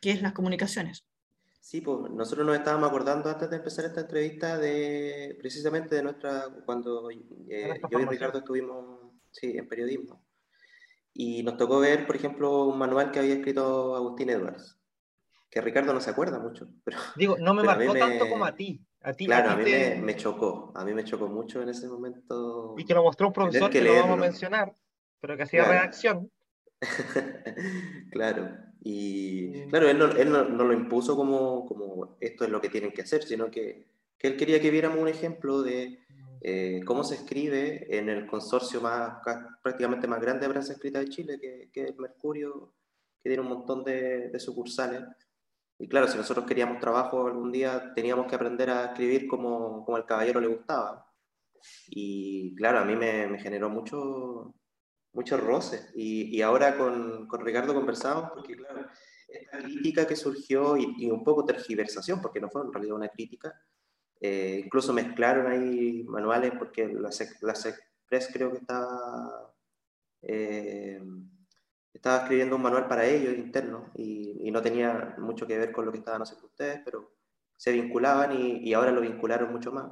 [0.00, 1.06] que es las comunicaciones.
[1.60, 6.46] Sí, pues nosotros nos estábamos acordando antes de empezar esta entrevista de precisamente de nuestra,
[6.66, 10.20] cuando eh, yo y Ricardo estuvimos sí, en periodismo.
[11.14, 14.77] Y nos tocó ver, por ejemplo, un manual que había escrito Agustín Edwards
[15.50, 16.68] que Ricardo no se acuerda mucho.
[16.84, 18.84] Pero, Digo, no me marcó tanto como a ti.
[19.00, 19.64] A ti claro, a, mí
[20.02, 22.74] me, chocó, a mí me chocó mucho en ese momento.
[22.76, 24.74] Y que lo mostró un profesor que, lo vamos a mencionar,
[25.20, 26.30] pero que hacía reacción.
[28.10, 32.68] claro, y claro, él, no, él no, lo impuso como, como esto es lo que
[32.68, 33.86] tienen que hacer, sino que,
[34.18, 36.00] que él quería que viéramos un ejemplo de
[36.40, 39.18] eh, cómo se escribe en el consorcio más
[39.62, 42.74] prácticamente más grande de prensa escrita de Chile, que, que es Mercurio,
[43.22, 45.02] que tiene un montón de, de sucursales
[45.78, 49.96] y claro, si nosotros queríamos trabajo algún día, teníamos que aprender a escribir como, como
[49.96, 51.06] al caballero le gustaba.
[51.88, 54.54] Y claro, a mí me, generó mucho,
[55.12, 55.92] muchos roces.
[55.94, 58.86] Y, y, ahora con, con, Ricardo conversamos, porque claro,
[59.28, 63.54] esta crítica que surgió y, un poco tergiversación, porque no fue en realidad una crítica,
[64.20, 67.10] eh, incluso mezclaron ahí manuales, porque la,
[67.42, 69.54] la Express creo que estaba...
[70.22, 71.00] Eh,
[71.92, 75.86] estaba escribiendo un manual para ellos interno y, y, no tenía mucho que ver con
[75.86, 77.12] lo que estaban haciendo ustedes, pero
[77.56, 79.90] se vinculaban y, y ahora lo vincularon mucho más.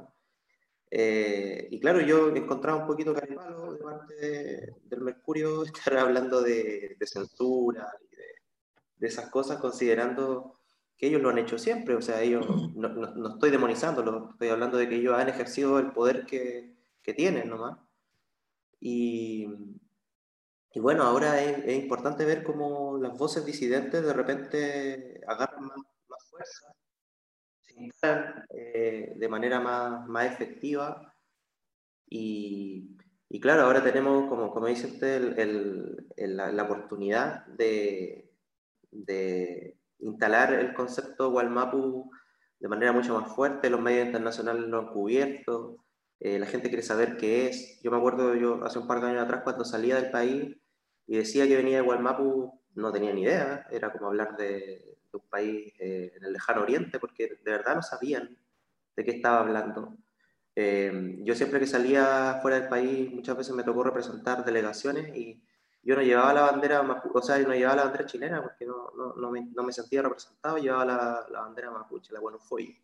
[0.89, 6.95] Eh, y claro, yo encontraba un poquito caripalo de parte del Mercurio estar hablando de,
[6.97, 8.23] de censura y de,
[8.97, 10.59] de, esas cosas, considerando
[10.97, 11.95] que ellos lo han hecho siempre.
[11.95, 15.79] O sea, ellos, no, no, no estoy demonizándolo, estoy hablando de que ellos han ejercido
[15.79, 17.77] el poder que, que tienen nomás.
[18.79, 19.47] Y,
[20.73, 26.73] y bueno, ahora es, importante ver cómo las voces disidentes de repente agarran más, fuerza,
[27.61, 31.13] se instalan eh, de manera más, más efectiva.
[32.09, 32.97] Y,
[33.29, 35.35] y, claro, ahora tenemos, como, como dice usted,
[36.17, 38.31] la, oportunidad de,
[38.91, 42.11] de, instalar el concepto Walmapu
[42.59, 43.69] de manera mucho más fuerte.
[43.69, 45.86] Los medios internacionales lo han cubierto.
[46.19, 47.79] La gente quiere saber qué es.
[47.81, 50.57] Yo me acuerdo, yo hace un par de años atrás, cuando salía del país
[51.05, 55.27] y decía que venía de Gualmapu, no tenía ni idea, era como hablar de, un
[55.29, 58.37] país en el lejano oriente, porque de verdad no sabían
[58.95, 59.97] de qué estaba hablando.
[60.55, 65.41] yo siempre que salía fuera del país, muchas veces me tocó representar delegaciones y
[65.83, 66.81] yo no llevaba la bandera,
[67.13, 70.01] o sea, no llevaba la bandera chilena porque no, no, no, me, no me, sentía
[70.01, 72.77] representado, llevaba la, la bandera mapuche, la Guanufoy.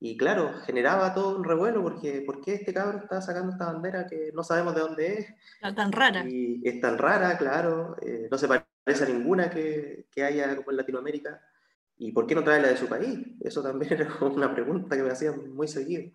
[0.00, 4.06] Y claro, generaba todo un revuelo porque ¿por qué este cabrón está sacando esta bandera
[4.06, 5.26] que no sabemos de dónde es?
[5.54, 6.24] Está tan rara.
[6.28, 10.70] Y es tan rara, claro, eh, no se parece a ninguna que, que haya como
[10.70, 11.40] en Latinoamérica.
[11.98, 13.18] ¿Y por qué no trae la de su país?
[13.40, 16.12] Eso también era una pregunta que me hacían muy seguido.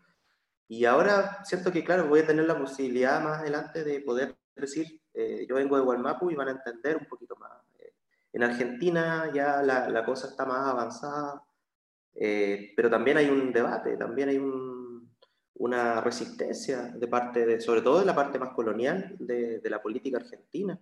[0.67, 5.01] Y ahora siento que, claro, voy a tener la posibilidad más adelante de poder decir
[5.13, 7.51] eh, yo vengo de Gualmapu y van a entender un poquito más.
[7.79, 7.93] Eh,
[8.33, 11.43] en Argentina ya la, la, cosa está más avanzada,
[12.15, 15.11] eh, pero también hay un debate, también hay un,
[15.55, 19.81] una resistencia de parte, de, sobre todo de la parte más colonial de, de, la
[19.81, 20.79] política argentina,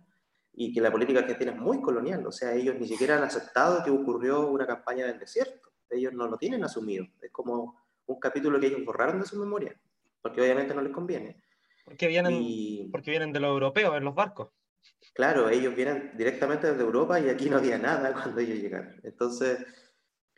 [0.53, 3.83] y que la política argentina es muy colonial, o sea, ellos ni siquiera han aceptado
[3.83, 8.59] que ocurrió una campaña del desierto, ellos no lo tienen asumido, es como un capítulo
[8.59, 9.79] que ellos borraron de su memoria,
[10.21, 11.41] porque obviamente no les conviene.
[11.85, 14.49] Porque vienen, porque vienen de los europeos en los barcos.
[15.13, 18.99] Claro, ellos vienen directamente desde Europa y aquí no había nada cuando ellos llegaron.
[19.03, 19.65] Entonces,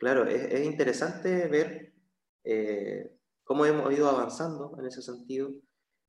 [0.02, 1.92] claro, es, interesante ver
[2.42, 3.08] eh,
[3.44, 5.52] cómo hemos ido avanzando en ese sentido.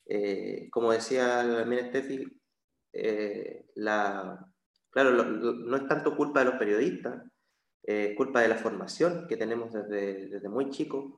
[0.08, 2.26] Eh, como decía también Steffi,
[2.92, 4.44] eh, la,
[4.90, 7.22] claro, no es tanto culpa de los periodistas,
[7.84, 11.14] es culpa de la formación que tenemos desde, muy chicos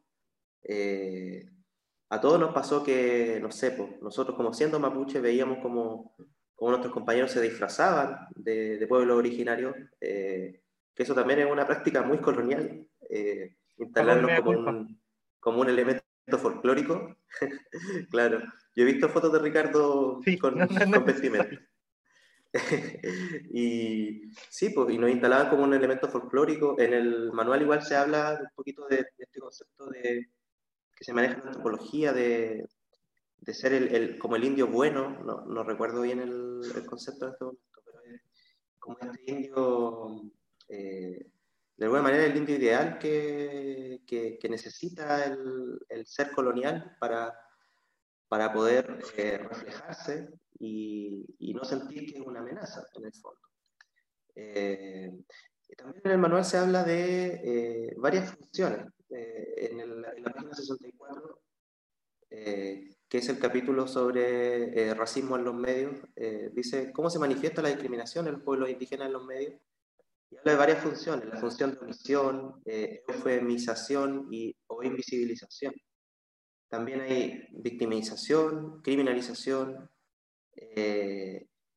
[2.10, 6.14] a todos nos pasó que, no sé, pues, nosotros como siendo mapuche veíamos como,
[6.60, 10.65] nuestros compañeros se disfrazaban de, de pueblos originarios, eh,
[10.96, 15.02] que eso también es una práctica muy colonial, eh, instalarlos como un,
[15.40, 16.04] como un elemento
[16.38, 17.18] folclórico.
[18.10, 18.42] claro,
[18.76, 21.60] yo he visto fotos de Ricardo con, con vestimenta.
[23.54, 26.80] y sí, pues, y nos instalaban como un elemento folclórico.
[26.80, 30.30] En el manual igual se habla un poquito de este concepto de,
[30.96, 32.66] que se maneja en antropología de,
[33.38, 37.26] de ser el, el, como el indio bueno, no, no recuerdo bien el, el, concepto
[37.26, 38.22] en este momento, pero es
[38.80, 40.32] como este indio,
[40.70, 41.32] eh,
[41.78, 47.38] de alguna manera el indio ideal que, que, necesita el, el, ser colonial para,
[48.30, 53.42] para poder eh, reflejarse y, y, no sentir que es una amenaza en el fondo.
[54.36, 55.12] Eh,
[55.78, 61.42] también en el manual se habla de varias funciones en, el, en, la página 64,
[62.30, 65.96] eh, que es el capítulo sobre racismo en los medios,
[66.54, 69.60] dice cómo se manifiesta la discriminación en los pueblos indígenas en los medios.
[70.36, 75.74] Y habla de varias funciones, la función de omisión, eufemización y, o invisibilización.
[76.68, 79.90] También hay victimización, criminalización,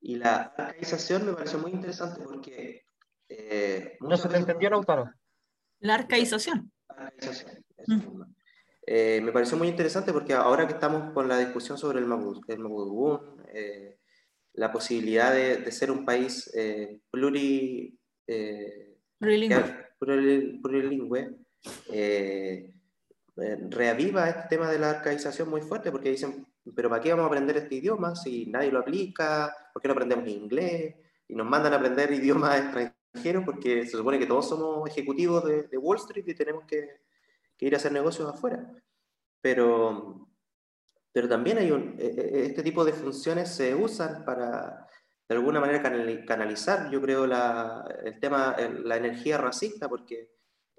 [0.00, 2.84] y la arcaización me pareció muy interesante porque...
[4.00, 5.10] no se te entendió, Lautaro.
[5.80, 6.72] La arcaización.
[7.86, 8.22] Mm.
[8.90, 13.44] Eh, me pareció muy interesante porque ahora que estamos con la discusión sobre el, Mapudungun,
[13.52, 13.98] eh,
[14.54, 17.97] la posibilidad de, de, ser un país eh, pluri,
[18.28, 21.38] eh, plurilingüe, plurilingüe
[21.90, 22.70] eh,
[23.70, 27.26] reaviva este tema de la arcaización muy fuerte porque dicen, pero ¿para qué vamos a
[27.28, 29.54] aprender este idioma si nadie lo aplica?
[29.72, 30.96] ¿Por qué no aprendemos inglés?
[31.28, 35.62] Y nos mandan a aprender idiomas extranjeros porque se supone que todos somos ejecutivos de,
[35.64, 37.00] de Wall Street y tenemos que,
[37.56, 38.70] que, ir a hacer negocios afuera.
[39.40, 40.28] Pero,
[41.12, 44.87] pero también hay un, e, e, este tipo de funciones se usan para
[45.28, 45.82] de alguna manera
[46.26, 50.30] canalizar, yo creo, el tema, la energía racista, porque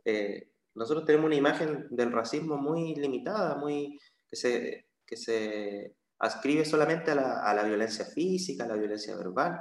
[0.03, 6.65] eh, nosotros tenemos una imagen del racismo muy limitada, muy, que, se, que se ascribe
[6.65, 9.59] solamente a la, a la violencia física, a la violencia verbal,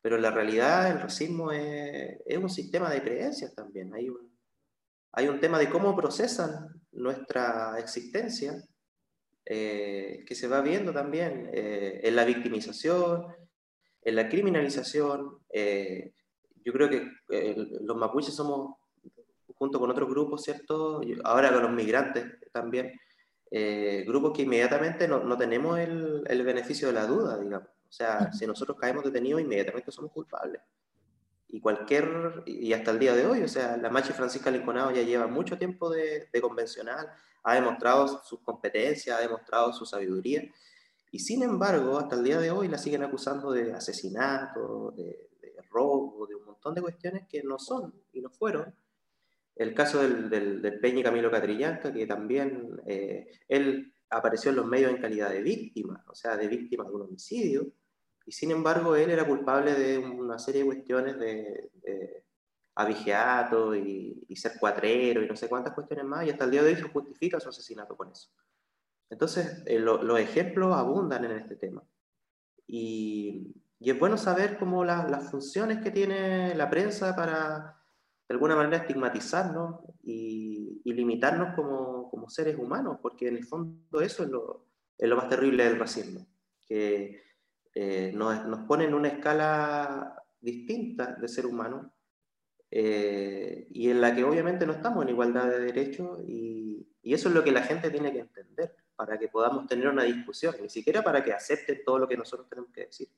[0.00, 3.92] pero en la realidad el racismo es, es un sistema de creencias también.
[3.94, 4.30] Hay un,
[5.12, 8.62] hay un tema de cómo procesan nuestra existencia
[9.44, 13.26] eh, que se va viendo también eh, en la victimización,
[14.02, 15.38] en la criminalización.
[15.52, 16.12] Eh,
[16.64, 17.10] yo creo que
[17.80, 18.76] los mapuches somos,
[19.56, 21.00] junto con otros grupos, ¿cierto?
[21.24, 22.92] Ahora con los migrantes también,
[24.06, 27.68] grupos que inmediatamente no, no tenemos el, el beneficio de la duda, digamos.
[27.90, 30.62] O sea, si nosotros caemos detenidos, inmediatamente somos culpables.
[31.48, 35.02] Y cualquier, y hasta el día de hoy, o sea, la Machi Francisca Linconado ya
[35.02, 37.08] lleva mucho tiempo de, de convencional,
[37.42, 40.44] ha demostrado sus competencias, ha demostrado su sabiduría,
[41.10, 45.52] y sin embargo, hasta el día de hoy la siguen acusando de asesinato, de, de
[45.70, 48.74] robo, de un montón de cuestiones que no son y no fueron.
[49.56, 54.90] El caso del, del, del Camilo Catrillanca, que también eh, él apareció en los medios
[54.90, 57.72] en calidad de víctima, o sea, de víctima de un homicidio,
[58.24, 62.24] y sin embargo él era culpable de una serie de cuestiones de, de
[63.76, 66.70] y, y, ser cuatrero y no sé cuántas cuestiones más, y hasta el día de
[66.70, 68.30] hoy se justifica su asesinato con eso.
[69.10, 71.82] Entonces, eh, lo, los ejemplos abundan en este tema.
[72.66, 77.82] Y, es bueno saber cómo la, las funciones que tiene la prensa para,
[78.28, 84.24] de alguna manera, estigmatizarnos y, limitarnos como, como, seres humanos, porque en el fondo eso
[84.24, 86.26] es lo, más terrible del racismo,
[86.66, 87.22] que
[87.74, 91.92] eh, nos, nos pone en una escala distinta de ser humano
[92.70, 97.28] eh, y en la que obviamente no estamos en igualdad de derechos y, y, eso
[97.28, 98.20] es lo que la gente tiene que
[99.00, 102.46] para que podamos tener una discusión, ni siquiera para que acepten todo lo que nosotros
[102.50, 103.08] tenemos que decir,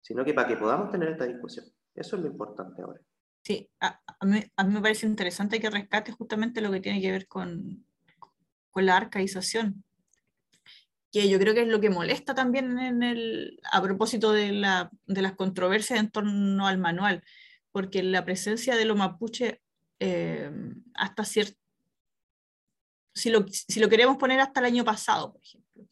[0.00, 1.64] sino que para que podamos tener esta discusión.
[1.94, 3.00] Eso es lo importante ahora.
[3.44, 7.00] Sí, a, a, mí, a mí, me parece interesante que rescate justamente lo que tiene
[7.00, 7.86] que ver con,
[8.72, 9.84] con la arcaización,
[11.12, 14.90] que yo creo que es lo que molesta también en el, a propósito de, la,
[15.06, 17.22] de las controversias en torno al manual
[17.70, 19.58] porque la presencia de los mapuches
[20.00, 20.50] eh,
[20.94, 21.56] hasta cierto,
[23.16, 25.88] si lo, si lo, queremos poner hasta el año pasado, por ejemplo,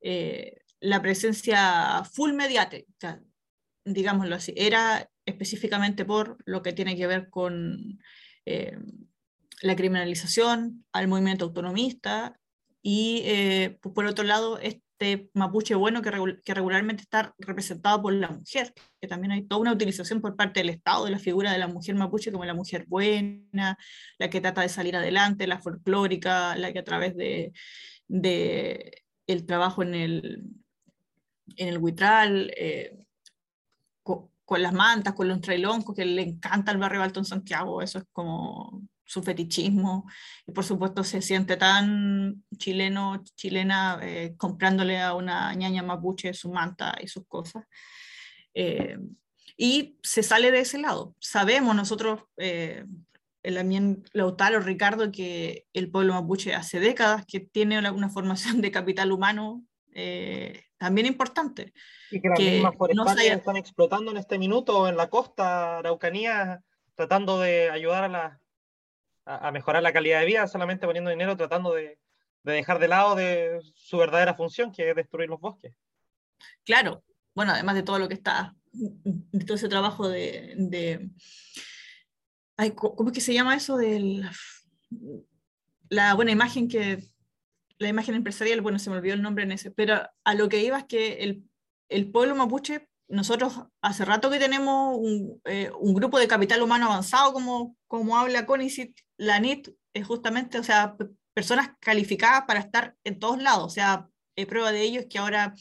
[0.00, 3.22] eh, la presencia full mediática,
[3.84, 7.98] digámoslo así, era específicamente por lo que tiene que ver con
[8.46, 8.78] eh,
[9.62, 12.38] la criminalización al movimiento autonomista
[12.82, 14.58] y eh, por otro lado
[14.98, 16.10] este mapuche bueno que,
[16.44, 20.60] que, regularmente está representado por la mujer, que también hay toda una utilización por parte
[20.60, 23.76] del Estado de la figura de la mujer mapuche como la mujer buena,
[24.18, 27.52] la que trata de salir adelante, la folclórica, la que a través de,
[28.08, 30.44] de el trabajo en el,
[31.56, 33.06] en el huitral, eh,
[34.02, 37.98] con, las mantas, con los trailoncos, que le encanta el barrio alto en Santiago, eso
[37.98, 40.10] es como su fetichismo,
[40.46, 46.50] y por supuesto se siente tan chileno, chilena, eh, comprándole a una ñaña mapuche su
[46.50, 47.64] manta y sus cosas.
[48.54, 48.98] Eh,
[49.56, 51.14] y se sale de ese lado.
[51.20, 52.84] Sabemos nosotros, eh,
[53.42, 58.70] el Lautaro, Ricardo, que el pueblo mapuche hace décadas que tiene una, una formación de
[58.70, 59.62] capital humano
[59.92, 61.72] eh, también importante.
[62.10, 63.34] Y que las que mismas no haya...
[63.34, 66.62] están explotando en este minuto en la costa araucanía,
[66.94, 68.40] tratando de ayudar a la,
[69.26, 71.98] a, mejorar la calidad de vida solamente poniendo dinero, tratando de,
[72.42, 73.16] de, dejar de lado
[73.74, 75.74] su verdadera función, que es destruir los bosques.
[76.64, 80.54] Claro, bueno, además de todo lo que está, de todo ese trabajo de...
[80.56, 81.10] de
[82.56, 83.76] ay, ¿Cómo es que se llama eso?
[83.76, 84.22] De
[85.88, 87.02] la buena imagen que...
[87.78, 90.62] La imagen empresarial, bueno, se me olvidó el nombre en ese, pero a lo que
[90.62, 91.42] iba es que el,
[91.88, 97.32] el pueblo mapuche nosotros hace rato que tenemos un, eh, grupo de capital humano avanzado,
[97.32, 100.96] como, como habla CONICIT, la NIT, es justamente, o sea,
[101.32, 105.18] personas calificadas para estar en todos lados, o sea, eh, prueba de ello es que
[105.18, 105.54] ahora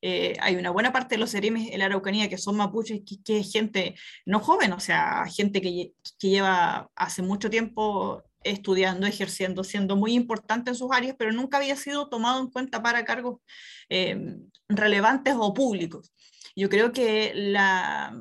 [0.00, 3.22] eh, hay una buena parte de los seremes en la Araucanía que son mapuches, que,
[3.24, 9.06] que, es gente no joven, o sea, gente que, que lleva hace mucho tiempo estudiando,
[9.06, 13.04] ejerciendo, siendo muy importante en sus áreas, pero nunca había sido tomado en cuenta para
[13.04, 13.40] cargos
[13.88, 14.36] eh,
[14.68, 16.12] relevantes o públicos.
[16.56, 18.14] Yo creo que la,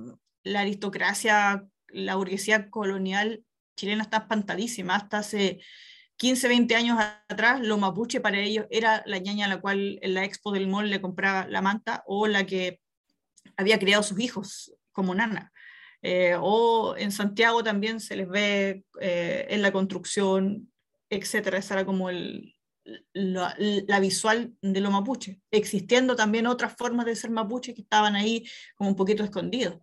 [0.44, 3.44] aristocracia, la burguesía colonial
[3.80, 4.96] chilena está espantadísima.
[4.96, 5.60] Hasta hace
[6.18, 10.14] 15, 20 años atrás, lo mapuche para ellos era la ñaña a la cual en
[10.14, 12.82] la expo del mall le compraba la manta o la que
[13.56, 15.52] había criado sus hijos como nana.
[16.02, 20.72] Eh, o en Santiago también se les ve eh, en la construcción,
[21.10, 21.58] etcétera.
[21.58, 27.32] Esa era como la, la, visual de lo mapuche, existiendo también otras formas de ser
[27.32, 29.78] mapuche que estaban ahí como un poquito escondidos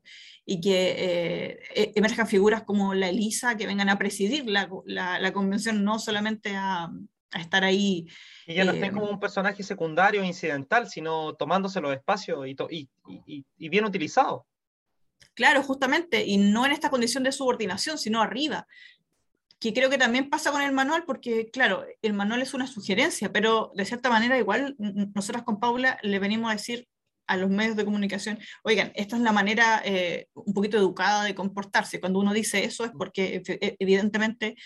[0.49, 5.33] y que eh, emerjan figuras como la Elisa que vengan a presidir la, la, la
[5.33, 8.07] convención, no solamente a, a, estar ahí.
[8.47, 12.57] Y ya no eh, estén como un personaje secundario, incidental, sino tomándose los espacios y,
[12.71, 12.89] y,
[13.27, 14.47] y, y bien utilizado.
[15.35, 18.67] Claro, justamente, y no en esta condición de subordinación, sino arriba
[19.59, 23.33] que creo que también pasa con el manual, porque claro, el manual es una sugerencia,
[23.33, 26.87] pero de cierta manera igual nosotras con Paula le venimos a decir
[27.27, 31.35] a los medios de comunicación, oigan, esta es la manera eh, un poquito educada de
[31.35, 32.01] comportarse.
[32.01, 34.57] Cuando uno dice eso es porque e, evidentemente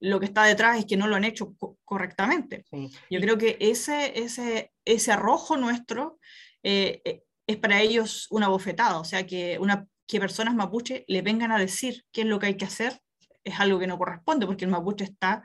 [0.00, 2.64] lo que está detrás es que no lo han hecho co correctamente.
[2.70, 2.90] Sí.
[3.10, 6.18] Yo creo que ese, ese, ese arrojo nuestro
[6.62, 11.22] eh, eh, es para ellos una bofetada, o sea, que, una, que personas mapuche le
[11.22, 13.00] vengan a decir qué es lo que hay que hacer
[13.44, 15.42] es algo que no corresponde, porque el mapuche está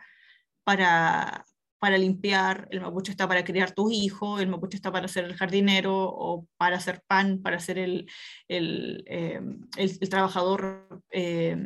[0.64, 1.46] para,
[1.80, 5.36] para limpiar, el mapuche está para criar tus hijos, el mapuche está para ser el
[5.36, 8.10] jardinero o para hacer pan, para ser el,
[8.48, 9.40] el, eh,
[9.78, 11.58] el, el trabajador eh,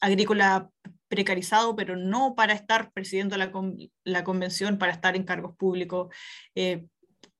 [0.00, 0.68] agrícola
[1.08, 3.52] precarizado, pero no para estar presidiendo la,
[4.04, 6.14] la convención, para estar en cargos públicos,
[6.54, 6.86] eh,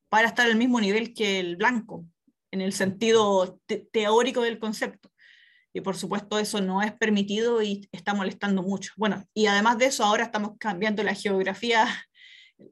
[0.08, 2.04] para estar al mismo nivel que el blanco,
[2.50, 3.60] en el sentido
[3.92, 5.10] teórico del concepto.
[5.72, 8.92] Y por supuesto eso no es permitido y está molestando mucho.
[8.96, 11.86] Bueno, y además de eso, ahora estamos cambiando la geografía,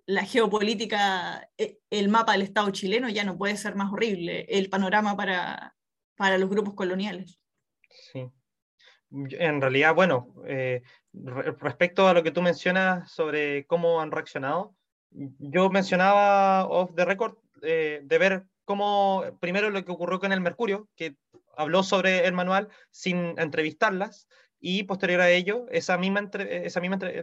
[0.07, 4.69] la geopolítica, e, el mapa del Estado chileno ya no puede ser más horrible, el
[4.69, 5.77] panorama para,
[6.17, 7.41] para los grupos coloniales.
[7.89, 8.29] Sí.
[9.11, 10.83] En realidad, bueno, eh,
[11.13, 14.75] respecto a lo que tú mencionas sobre cómo han reaccionado,
[15.11, 20.43] yo mencionaba off the record eh, de ver cómo, primero lo que ocurrió con el
[20.43, 21.17] Mercurio, que
[21.57, 24.29] habló sobre el manual sin entrevistarlas,
[24.61, 26.29] y posterior a ello, esa misma,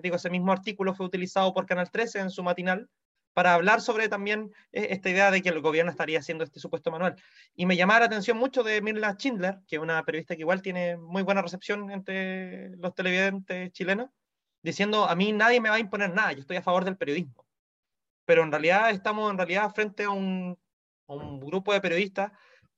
[0.01, 2.89] digo, ese mismo artículo fue utilizado por Canal 13 en su matinal
[3.33, 6.89] para hablar sobre también eh, esta idea de que el gobierno estaría haciendo este supuesto
[6.91, 7.15] manual.
[7.53, 10.61] Y me llamaba la atención mucho de Mirla Schindler, que es una periodista que igual
[10.61, 14.09] tiene muy buena recepción entre los televidentes chilenos,
[14.63, 17.45] diciendo, a mí nadie me va a imponer nada, yo estoy a favor del periodismo.
[18.23, 20.57] Pero en realidad estamos en realidad frente a un
[21.07, 22.31] grupo de periodistas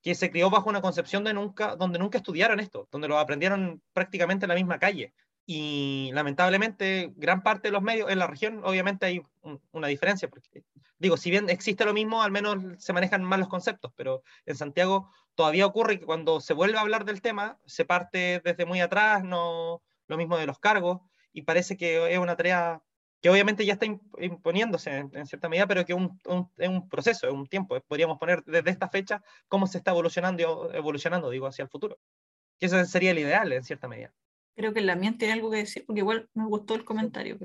[0.08, 3.82] que se crió bajo una concepción de nunca, donde nunca estudiaron esto, donde lo aprendieron
[3.92, 5.12] prácticamente en la misma calle.
[5.44, 9.20] Y lamentablemente, gran parte de los medios en la región, obviamente hay
[9.70, 10.64] una diferencia, porque
[10.98, 14.56] digo, si bien existe lo mismo, al menos se manejan más los conceptos, pero en
[14.56, 18.80] Santiago todavía ocurre que cuando se vuelve a hablar del tema, se parte desde muy
[18.80, 21.02] atrás, no lo mismo de los cargos,
[21.34, 22.80] y parece que es una tarea
[23.20, 27.32] que obviamente ya está imponiéndose en, cierta medida, pero que es un, un, proceso, es
[27.32, 27.80] un tiempo.
[27.80, 31.98] Podríamos poner desde esta fecha cómo se está evolucionando, evolucionando digo, hacia el futuro.
[32.58, 34.12] Que eso sería el ideal en cierta medida.
[34.54, 37.38] Creo que la mía tiene algo que decir, porque igual me gustó el comentario.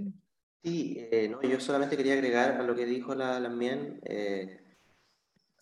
[0.63, 4.59] Sí, eh, no, yo solamente quería agregar a lo que dijo la, la Mien, eh,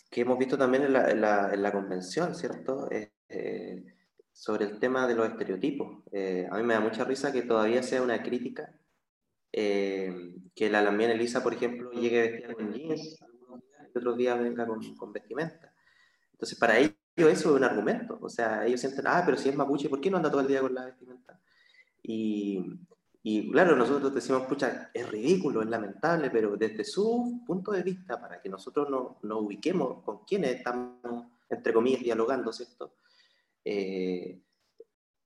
[0.09, 2.89] que hemos visto también en la, en la, convención, ¿cierto?
[2.91, 3.85] Eh,
[4.33, 6.03] sobre el tema de los estereotipos.
[6.51, 8.73] a mí me da mucha risa que todavía sea una crítica
[9.51, 13.19] que la Lambien Elisa, por ejemplo, llegue vestida con jeans,
[13.93, 15.73] y otros días venga con, con vestimenta.
[16.31, 18.17] Entonces, para ellos eso es un argumento.
[18.21, 20.47] O sea, ellos sienten, ah, pero si es mapuche, ¿por qué no anda todo el
[20.47, 21.39] día con la vestimenta?
[22.01, 22.79] Y,
[23.23, 28.19] y claro, nosotros decimos, pucha, es ridículo, es lamentable, pero desde su punto de vista,
[28.19, 32.95] para que nosotros nos no ubiquemos con quienes estamos, entre comillas, dialogando, ¿cierto?
[33.63, 34.41] Eh,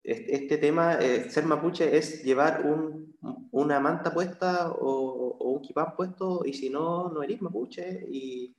[0.06, 3.16] este tema, eh, ser mapuche, es llevar un,
[3.51, 8.06] una manta puesta o, o un kipán puesto, y si no, no eres mapuche.
[8.10, 8.56] Y,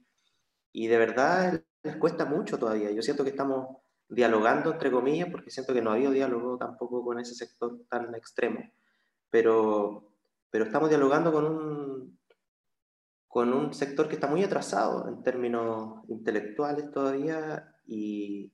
[0.72, 2.90] y de verdad les cuesta mucho todavía.
[2.90, 3.78] Yo siento que estamos
[4.08, 8.14] dialogando, entre comillas, porque siento que no ha habido diálogo tampoco con ese sector tan
[8.14, 8.60] extremo,
[9.30, 10.12] pero,
[10.50, 12.18] pero estamos dialogando con un,
[13.26, 18.52] con un sector que está muy atrasado en términos intelectuales todavía y,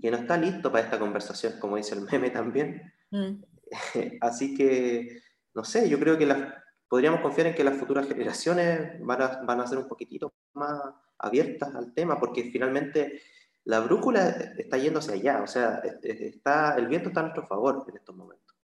[0.00, 2.92] que no está listo para esta conversación, como dice el meme también.
[3.10, 3.42] Mm.
[4.20, 5.22] Así que,
[5.54, 6.54] no sé, yo creo que las,
[6.88, 10.80] podríamos confiar en que las futuras generaciones van a, van a ser un poquitito más
[11.18, 13.20] abiertas al tema, porque finalmente
[13.64, 14.28] la brújula
[14.58, 18.14] está yendo hacia allá, o sea, está, el viento está a nuestro favor en estos
[18.14, 18.56] momentos,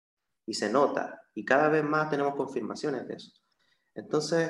[0.46, 3.32] y se nota, y cada vez más tenemos confirmaciones de eso.
[3.94, 4.50] Entonces,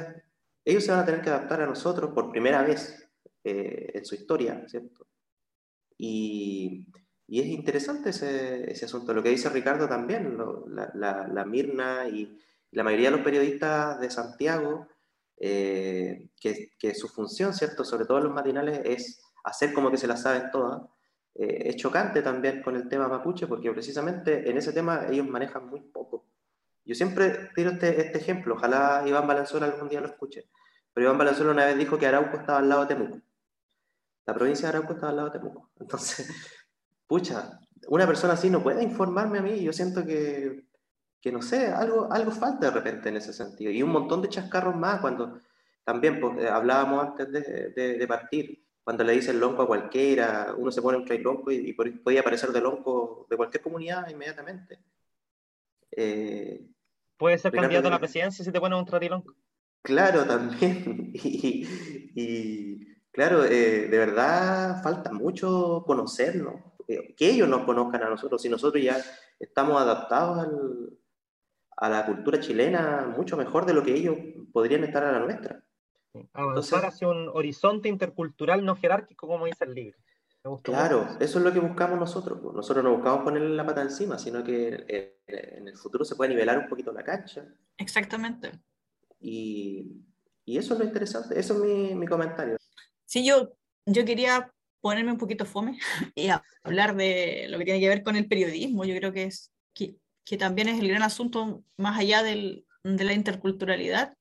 [0.63, 3.09] ellos se van a tener que adaptar a nosotros por primera vez
[3.43, 5.07] eh, en su historia, ¿cierto?
[5.97, 6.85] Y,
[7.27, 9.13] es interesante ese, asunto.
[9.13, 10.37] Lo que dice Ricardo también,
[10.93, 12.39] la, Mirna y
[12.71, 14.87] la mayoría de los periodistas de Santiago
[15.39, 17.83] eh, que, su función, ¿cierto?
[17.83, 20.81] Sobre todo los matinales, es hacer como que se la saben todas.
[21.35, 25.67] Eh, es chocante también con el tema mapuche, porque precisamente en ese tema ellos manejan
[25.67, 26.25] muy poco.
[26.85, 30.47] Yo siempre tiro este, este ejemplo, ojalá Iván Valenzuela algún día lo escuche,
[30.93, 33.26] pero Iván Valenzuela una vez dijo que Arauco estaba al lado de Temuco.
[34.28, 35.71] La provincia de Arauco estaba al lado de Temuco.
[35.80, 36.30] Entonces,
[37.07, 40.67] pucha, una persona así no puede informarme a mí, yo siento que
[41.21, 43.71] que no sé, algo, algo falta de repente en ese sentido.
[43.71, 45.41] Y un montón de chascarros más cuando
[45.84, 50.71] también pues, eh, hablábamos antes de, de, partir, cuando le dicen lonco a cualquiera, uno
[50.71, 54.80] se pone un tray lonco y, podía aparecer de lonco de cualquier comunidad inmediatamente.
[55.91, 56.65] Eh,
[57.17, 59.36] Puede ser candidato a la presidencia si te pones un lonco.
[59.82, 61.11] Claro, también.
[61.13, 62.86] y,
[63.18, 68.82] claro, eh, de verdad falta mucho conocernos, que ellos nos conozcan a nosotros, si nosotros
[68.82, 68.95] ya
[69.39, 70.99] estamos adaptados al,
[71.78, 74.15] a la cultura chilena mucho mejor de lo que ellos
[74.53, 75.63] podrían estar a la nuestra.
[76.34, 79.97] Avanzar hacia un horizonte intercultural no jerárquico, como dice el libro.
[80.61, 82.39] Claro, eso es lo que buscamos nosotros.
[82.39, 82.55] Pues.
[82.55, 86.59] Nosotros no buscamos ponerle la pata encima, sino que en el futuro se puede nivelar
[86.59, 87.43] un poquito la cancha.
[87.78, 88.51] Exactamente.
[89.20, 90.05] Y,
[90.45, 92.56] y eso es lo interesante, eso es mi, mi, comentario.
[93.07, 95.79] Sí, yo, yo quería ponerme un poquito fome
[96.15, 96.29] y
[96.63, 98.85] hablar de lo que tiene que ver con el periodismo.
[98.85, 99.95] Yo creo que es que
[100.27, 104.13] que también es el gran asunto más allá del, de la interculturalidad.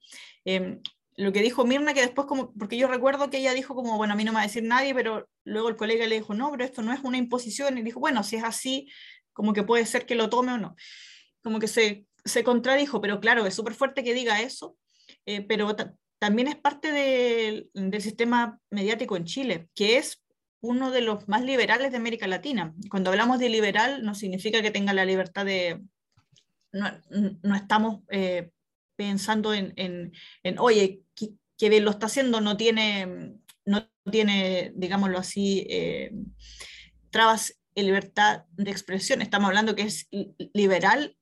[0.44, 0.80] Em,
[1.16, 4.12] lo que dijo Mirna, que después, como, porque yo recuerdo que ella dijo como, bueno,
[4.12, 6.52] a mí no me va a decir nadie, pero luego el colega le dijo, no,
[6.52, 8.88] pero esto no es una imposición, y dijo, bueno, si es así,
[9.32, 10.76] como que puede ser que lo tome o no.
[11.42, 14.76] Como que se, se contradijo, pero claro, es súper fuerte que diga eso,
[15.26, 15.74] eh, pero
[16.26, 20.24] también es parte del sistema mediático en Chile, que es
[20.60, 22.74] uno de los más liberales de América Latina.
[22.90, 25.84] Cuando hablamos de liberal, no significa que tenga la libertad de...
[26.72, 26.90] No,
[27.44, 28.50] no estamos eh,
[28.96, 30.12] pensando en, en,
[30.42, 36.10] en, oye, que bien lo está haciendo, no tiene, no tiene digámoslo así, eh,
[37.10, 39.22] trabas en libertad de expresión.
[39.22, 40.08] Estamos hablando que es
[40.52, 41.16] liberal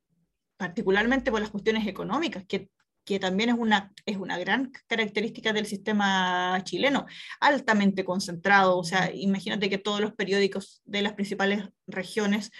[0.57, 2.70] particularmente por las cuestiones económicas, que,
[3.05, 7.07] que también es una, es una gran característica del sistema chileno,
[7.40, 8.78] altamente concentrado.
[8.78, 12.50] O sea, imagínate que todos los periódicos de las principales regiones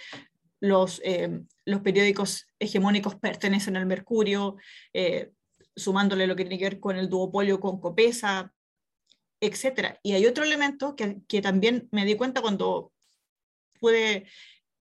[0.61, 4.55] los, eh, los, periódicos hegemónicos pertenecen al Mercurio,
[4.93, 5.31] eh,
[5.75, 8.53] sumándole lo que tiene que ver con el duopolio con Copesa,
[9.41, 9.97] etc.
[10.01, 12.93] Y hay otro elemento que, que también me di cuenta cuando
[13.79, 14.25] pude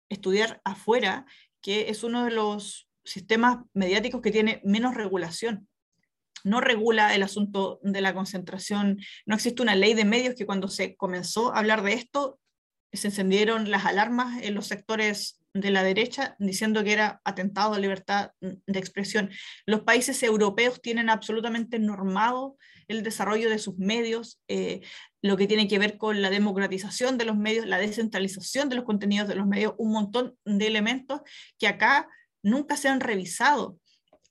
[0.09, 1.25] estudiar afuera,
[1.61, 5.67] que es uno de los sistemas mediáticos que tiene menos regulación.
[6.43, 10.67] No regula el asunto de la concentración, no existe una ley de medios que cuando
[10.69, 12.39] se comenzó a hablar de esto,
[12.93, 17.75] se encendieron las alarmas en los sectores de la derecha diciendo que era atentado a
[17.75, 19.29] la libertad de expresión.
[19.65, 22.57] Los países europeos tienen absolutamente normado
[22.87, 24.81] el desarrollo de sus medios, eh,
[25.21, 28.85] lo que tiene que ver con la democratización de los medios, la descentralización de los
[28.85, 31.21] contenidos de los medios, un montón de elementos
[31.57, 32.07] que acá
[32.43, 33.77] nunca se han revisado.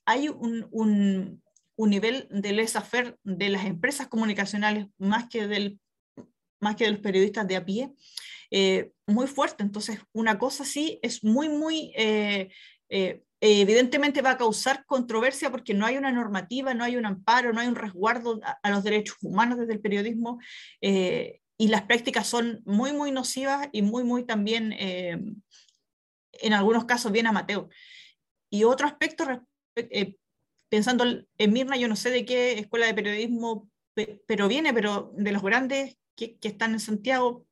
[0.05, 1.41] Hay un, un,
[1.79, 5.79] un nivel de laissez-faire de las empresas comunicacionales más que, del,
[6.59, 7.93] más que de los periodistas de a pie,
[8.51, 9.63] eh, muy fuerte.
[9.63, 11.93] Entonces, una cosa sí es muy, muy...
[11.95, 12.49] Eh,
[12.89, 17.53] eh, evidentemente va a causar controversia porque no hay una normativa, no hay un amparo,
[17.53, 20.39] no hay un resguardo a, los derechos humanos desde el periodismo
[20.81, 27.27] y las prácticas son muy, muy nocivas y muy, muy también, en algunos casos, bien
[27.27, 27.69] amateur.
[28.49, 29.25] Y otro aspecto,
[30.69, 31.05] pensando
[31.37, 33.69] en Mirna, yo no sé de qué escuela de periodismo,
[34.25, 37.45] pero viene, pero de los grandes que, que están en Santiago,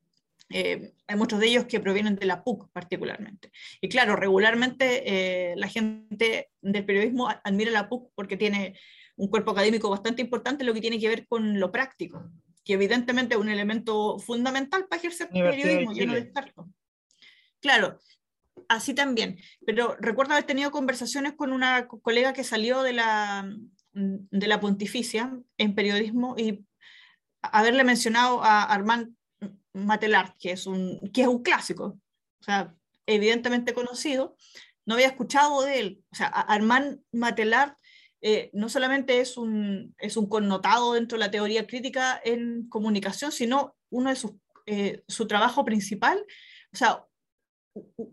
[0.50, 3.52] eh, hay muchos de ellos que provienen de la PUC particularmente.
[3.80, 5.02] Y claro, regularmente
[5.52, 8.78] eh, la gente del periodismo admira la PUC porque tiene
[9.16, 12.30] un cuerpo académico bastante importante lo que tiene que ver con lo práctico,
[12.64, 16.68] que evidentemente es un elemento fundamental para ejercer periodismo, yo no descarto.
[17.60, 17.98] Claro,
[18.68, 19.38] así también.
[19.66, 23.50] Pero recuerdo haber tenido conversaciones con una colega que salió de la,
[23.92, 26.64] de la pontificia en periodismo y
[27.42, 29.14] haberle mencionado a Armand
[29.72, 31.98] Matelart, que es un, que es un clásico,
[32.40, 32.74] o sea,
[33.06, 34.36] evidentemente conocido,
[34.84, 36.04] no había escuchado de él.
[36.10, 37.76] O sea, Armand Matelart
[38.20, 43.30] eh, no solamente es un, es un connotado dentro de la teoría crítica en comunicación,
[43.30, 44.32] sino uno de sus,
[44.66, 46.24] eh, su trabajo principal,
[46.72, 47.04] o sea,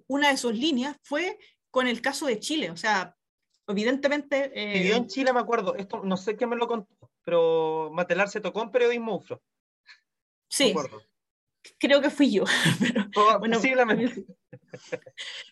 [0.07, 1.37] una de sus líneas fue
[1.71, 3.15] con el caso de Chile, o sea,
[3.67, 4.51] evidentemente...
[4.53, 8.29] Eh, Vivió en Chile, me acuerdo, esto no sé quién me lo contó, pero Matelar
[8.29, 9.41] se tocó en periodismo UFRO.
[10.47, 10.73] Sí,
[11.79, 12.43] creo que fui yo.
[13.13, 14.25] Pero, bueno, posiblemente.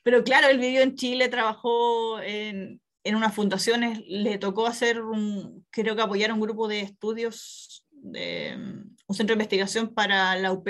[0.03, 5.65] Pero claro, él vivió en Chile, trabajó en, en unas fundaciones, le tocó hacer, un,
[5.69, 10.67] creo que apoyar un grupo de estudios, de, un centro de investigación para la UP,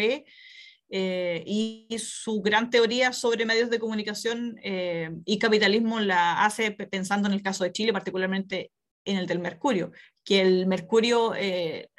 [0.95, 7.27] eh, y su gran teoría sobre medios de comunicación eh, y capitalismo la hace pensando
[7.27, 8.71] en el caso de Chile, particularmente
[9.03, 9.91] en el del Mercurio,
[10.23, 11.89] que el Mercurio, eh,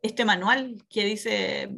[0.00, 1.68] este manual que dice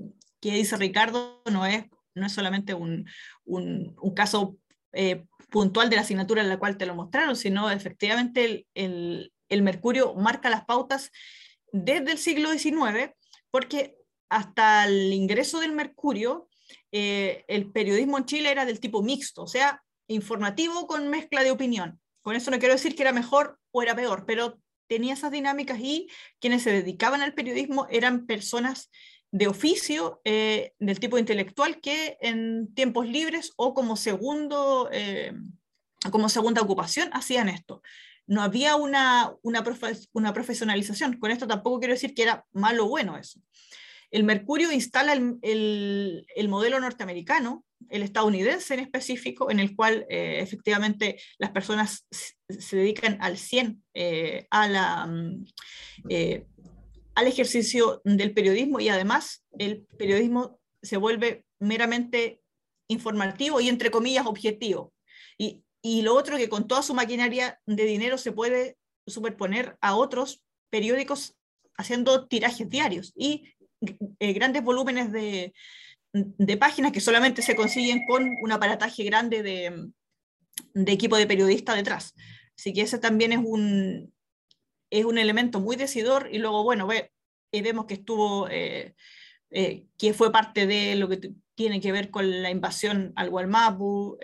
[0.40, 3.08] que dice Ricardo no es, no es solamente un,
[3.44, 4.56] un, un caso
[4.92, 9.32] eh, puntual de la asignatura en la cual te lo mostraron, sino efectivamente el, el,
[9.48, 11.10] el mercurio marca las pautas
[11.72, 13.14] desde el siglo XIX,
[13.50, 13.96] porque
[14.28, 16.48] hasta el ingreso del mercurio,
[16.90, 21.50] eh, el periodismo en Chile era del tipo mixto, o sea, informativo con mezcla de
[21.50, 22.00] opinión.
[22.22, 25.78] Con eso no quiero decir que era mejor o era peor, pero tenía esas dinámicas
[25.80, 26.08] y
[26.40, 28.90] quienes se dedicaban al periodismo eran personas
[29.32, 35.32] de oficio eh, del tipo intelectual que en tiempos libres o como, segundo, eh,
[36.10, 37.82] como segunda ocupación hacían esto.
[38.26, 39.64] No había una, una,
[40.34, 41.18] profesionalización.
[41.18, 43.40] Con esto tampoco quiero decir que era malo o bueno eso.
[44.12, 50.06] El Mercurio instala el, el, el modelo norteamericano, el estadounidense en específico, en el cual
[50.08, 52.06] eh, efectivamente las personas
[52.48, 53.82] se dedican al 100
[54.50, 55.44] a la mm,
[57.14, 62.40] al ejercicio del periodismo y además el periodismo se vuelve meramente
[62.88, 64.92] informativo y entre comillas objetivo.
[65.84, 70.44] Y lo otro que con toda su maquinaria de dinero se puede superponer a otros
[70.70, 71.36] periódicos
[71.76, 73.52] haciendo tirajes diarios y
[74.18, 75.52] eh, grandes volúmenes de,
[76.12, 79.90] de, páginas que solamente se consiguen con un aparataje grande de,
[80.74, 82.14] de equipo de periodistas detrás.
[82.56, 84.12] Así que ese también es un,
[84.90, 87.12] es un elemento muy decidor y luego, bueno, ve,
[87.52, 88.94] eh, vemos que estuvo, eh,
[89.50, 94.18] que fue parte de lo que tiene que ver con la invasión al Gualmapu,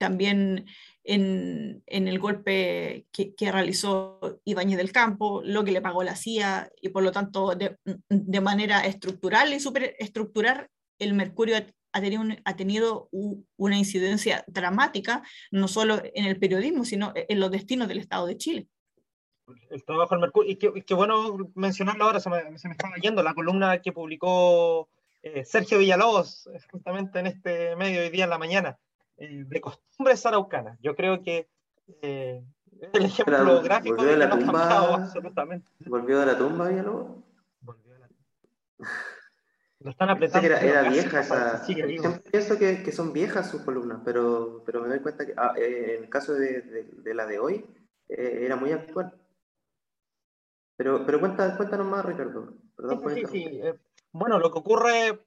[0.00, 0.64] también
[1.04, 6.88] en, el golpe que, realizó Ibáñez del Campo, lo que le pagó la CIA, y
[6.88, 11.56] por lo tanto, de, manera estructural y superestructural, el Mercurio
[11.92, 13.08] ha, tenido, ha tenido
[13.56, 18.38] una incidencia dramática, no solo en el periodismo, sino en los destinos del Estado de
[18.38, 18.68] Chile.
[19.68, 23.22] El trabajo del Mercurio, y qué, bueno mencionarlo ahora, se me, se me, estaba yendo
[23.22, 24.88] la columna que publicó
[25.22, 28.78] eh, Sergio Villalobos, justamente en este medio hoy día en la mañana
[29.20, 30.78] eh, de costumbres araucanas.
[30.80, 31.48] Yo creo que
[32.02, 32.42] eh,
[32.92, 35.70] el ejemplo gráfico de la tumba, absolutamente.
[35.80, 37.22] ¿Volvió de la tumba, Villalobos?
[37.60, 38.90] Volvió de la tumba.
[39.80, 40.46] Lo están apretando.
[40.46, 41.62] Era, era vieja esa.
[42.30, 45.96] Pienso que, que, son viejas sus columnas, pero, pero me doy cuenta que ah, eh,
[45.96, 47.66] en el caso de, de, la de hoy
[48.08, 49.14] eh, era muy actual.
[50.76, 52.54] Pero, pero cuenta, cuéntanos más, Ricardo.
[52.74, 53.62] Perdón sí, sí, sí.
[54.12, 55.20] bueno, lo que ocurre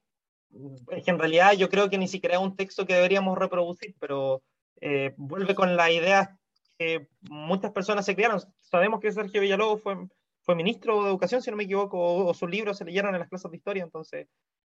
[0.90, 4.44] en realidad yo creo que ni siquiera es un texto que deberíamos reproducir, pero
[4.82, 6.38] eh, vuelve con la idea
[6.78, 8.42] que muchas personas se criaron.
[8.60, 9.96] Sabemos que Sergio Villalobos fue,
[10.42, 13.30] fue ministro de Educación, si no me equivoco, o, sus libros se leyeron en las
[13.30, 14.28] clases de historia, entonces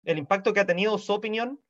[0.05, 1.61] el impacto que ha tenido su opinión,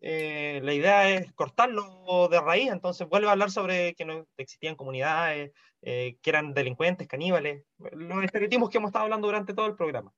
[0.00, 4.76] eh, la idea es cortarlo de raíz, entonces vuelve a hablar sobre que no existían
[4.76, 5.52] comunidades,
[5.82, 10.12] eh, que eran delincuentes, caníbales, los estereotipos que hemos estado hablando durante todo el programa.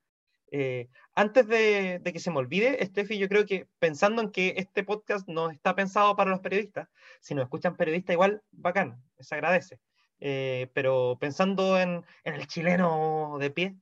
[0.54, 4.84] Eh, antes de, que se me olvide, Steffi, yo creo que pensando en que este
[4.84, 6.88] podcast no está pensado para los periodistas,
[7.20, 9.80] si nos escuchan periodistas igual, bacán, se agradece.
[10.20, 13.76] Eh, pero pensando en, el chileno de pie,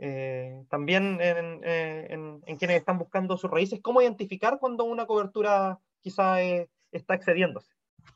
[0.00, 6.40] eh, también en, en, quienes están buscando sus raíces, ¿cómo identificar cuando una cobertura quizá
[6.42, 7.72] está excediéndose?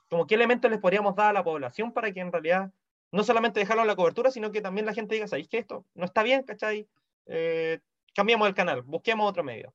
[0.09, 2.73] Como qué elementos les podríamos dar a la población para que en realidad
[3.13, 5.87] no solamente dejarlo en la cobertura, sino que también la gente diga, ¿sabéis que esto
[5.95, 6.89] no está bien, cachai?
[8.15, 9.75] Cambiamos el canal, busquemos otro medio.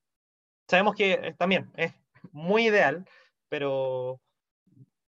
[0.68, 1.94] Sabemos que eh, también es
[2.32, 3.08] muy ideal,
[3.50, 4.20] pero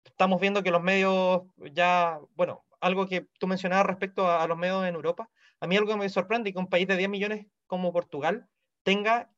[0.04, 4.86] estamos viendo que los medios ya, bueno, algo que tú mencionabas respecto a, los medios
[4.86, 5.28] en Europa,
[5.60, 8.48] a mí algo que me sorprende que un país de 10 millones como Portugal
[8.82, 9.30] tenga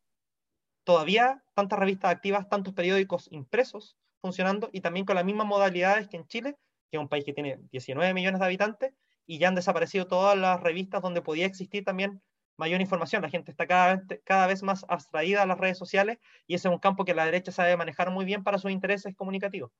[0.84, 6.16] todavía tantas revistas activas, tantos periódicos impresos funcionando y también con las mismas modalidades que
[6.16, 6.57] en Chile,
[6.91, 8.95] que es un país que tiene 19 millones de habitantes
[9.26, 12.20] y ya han desaparecido todas las revistas donde podía existir también
[12.59, 13.22] mayor información.
[13.22, 16.80] La gente está cada vez, más abstraída a las redes sociales y ese es un
[16.80, 19.70] campo que la derecha sabe manejar muy bien para sus intereses comunicativos.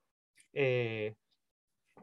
[0.55, 1.15] Eh,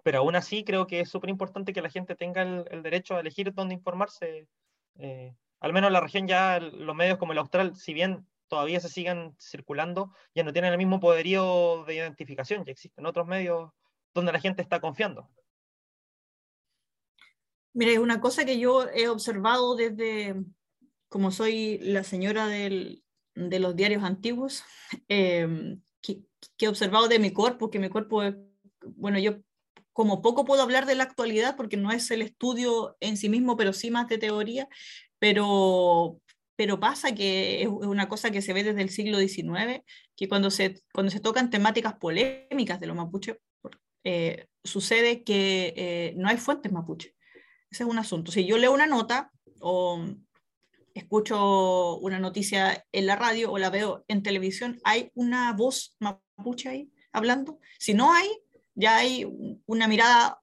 [0.04, 3.22] pero aún así creo que es súper importante que la gente tenga el, derecho a
[3.22, 4.48] elegir dónde informarse.
[5.00, 8.80] Eh, al menos en la región ya los medios como el Austral, si bien todavía
[8.80, 13.72] se sigan circulando, ya no tienen el mismo poderío de identificación, ya existen otros medios
[14.14, 15.28] donde la gente está confiando.
[17.74, 20.36] Mira, una cosa que yo he observado desde,
[21.16, 23.00] como soy la señora de
[23.36, 24.66] los diarios antiguos,
[25.08, 26.26] em, que,
[26.60, 28.22] he observado de mi cuerpo, que mi cuerpo,
[28.98, 29.38] bueno, yo
[29.94, 33.56] como poco puedo hablar de la actualidad porque no es el estudio en sí mismo,
[33.56, 34.68] pero sí más de teoría,
[35.18, 36.20] pero,
[36.58, 39.86] pero pasa que es una cosa que se ve desde el siglo XIX,
[40.18, 43.38] que cuando se, cuando se tocan temáticas polémicas de los mapuches,
[44.04, 47.16] eh, sucede que eh, no hay fuentes mapuche.
[47.72, 48.34] Ese es un asunto.
[48.34, 50.06] Si yo leo una nota o
[50.96, 56.70] escucho una noticia en la radio o la veo en televisión, hay una voz mapuche
[56.70, 57.60] ahí hablando.
[57.78, 58.28] Si no hay,
[58.74, 59.28] ya hay
[59.66, 60.42] una mirada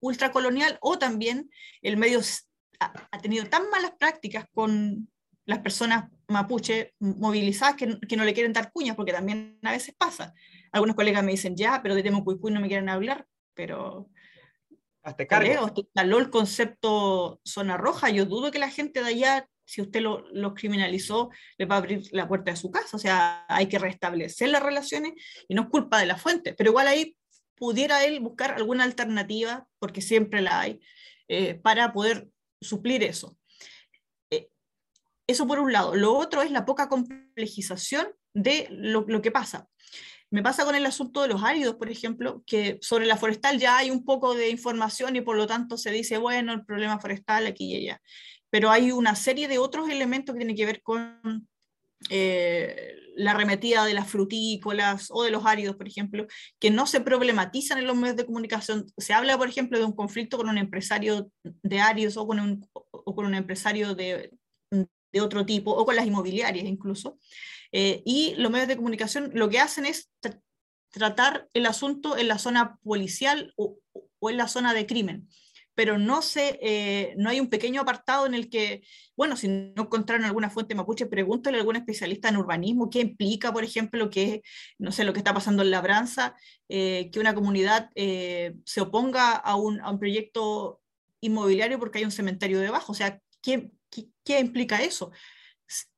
[0.00, 1.50] ultracolonial o también
[1.82, 2.20] el medio
[2.80, 5.08] ha, tenido tan malas prácticas con
[5.46, 10.34] las personas mapuche movilizadas que, no le quieren dar cuñas, porque también a veces pasa.
[10.72, 14.10] Algunos colegas me dicen, ya, pero de Temucuicú no me quieren hablar, pero
[15.04, 15.70] hasta cargo.
[15.76, 18.10] instaló el concepto zona roja.
[18.10, 22.08] Yo dudo que la gente de allá, si usted lo, criminalizó, le va a abrir
[22.12, 22.96] la puerta de su casa.
[22.96, 25.12] O sea, hay que restablecer las relaciones
[25.46, 26.54] y no es culpa de la fuente.
[26.54, 27.16] Pero igual ahí
[27.54, 30.80] pudiera él buscar alguna alternativa, porque siempre la hay,
[31.28, 32.28] eh, para poder
[32.60, 33.36] suplir eso.
[34.30, 34.48] Eh,
[35.26, 35.94] eso por un lado.
[35.94, 39.68] Lo otro es la poca complejización de lo, lo que pasa.
[40.34, 43.76] Me pasa con el asunto de los áridos, por ejemplo, que sobre la forestal ya
[43.76, 47.46] hay un poco de información y por lo tanto se dice, bueno, el problema forestal
[47.46, 48.02] aquí y allá.
[48.50, 51.46] Pero hay una serie de otros elementos que tienen que ver con
[52.10, 56.26] eh, la arremetida de las frutícolas o de los áridos, por ejemplo,
[56.58, 58.86] que no se problematizan en los medios de comunicación.
[58.96, 62.68] Se habla, por ejemplo, de un conflicto con un empresario de áridos o con un,
[62.72, 64.32] o con un empresario de,
[65.12, 67.18] de otro tipo, o con las inmobiliarias incluso.
[67.76, 70.08] Eh, y los medios de comunicación lo que hacen es
[70.90, 73.78] tratar el asunto en la zona policial o,
[74.22, 75.28] en la zona de crimen
[75.74, 78.82] pero no, se, eh, no hay un pequeño apartado en el que,
[79.16, 83.52] bueno, si no encontraron alguna fuente mapuche, pregúntale a algún especialista en urbanismo qué implica,
[83.52, 84.42] por ejemplo, lo que
[84.78, 86.36] no sé, lo que está pasando en Labranza,
[86.68, 90.80] eh, que una comunidad eh, se oponga a un, proyecto
[91.20, 92.92] inmobiliario porque hay un cementerio debajo.
[92.92, 95.10] O sea, ¿qué, qué, qué implica eso?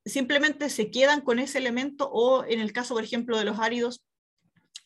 [0.04, 4.04] Simplemente se quedan con ese elemento o en el caso, por ejemplo, de los áridos,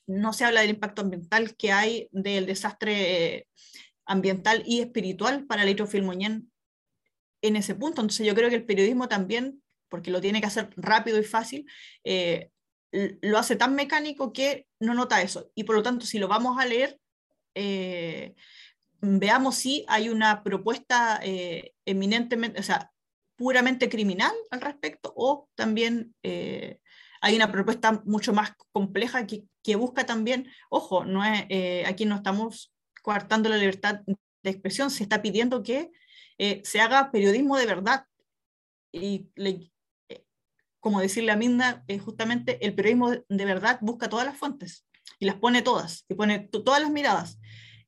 [0.07, 3.47] no se habla del impacto ambiental que hay del desastre
[4.07, 6.51] ambiental y espiritual para Leito Filmoñén
[7.43, 8.01] en ese punto.
[8.01, 11.67] Entonces yo creo que el periodismo también, porque lo tiene que hacer rápido y fácil,
[12.05, 12.51] eh,
[12.93, 15.51] lo hace tan mecánico que no nota eso.
[15.55, 16.99] Y por lo tanto, si lo vamos a leer,
[17.55, 18.35] eh,
[19.01, 22.91] veamos si hay una propuesta eh, eminentemente, o sea,
[23.41, 30.05] puramente criminal al respecto, o también hay una propuesta mucho más compleja que, que busca
[30.05, 31.47] también, ojo, no es,
[31.89, 32.71] aquí no estamos
[33.03, 34.03] coartando la libertad
[34.43, 35.91] de expresión, se está pidiendo que
[36.39, 38.07] eh, se haga periodismo de verdad.
[38.93, 40.25] Y eh,
[40.81, 44.87] como decirle a Minda, eh, justamente el periodismo de verdad busca todas las fuentes
[45.19, 47.39] y las pone todas, y pone todas las miradas.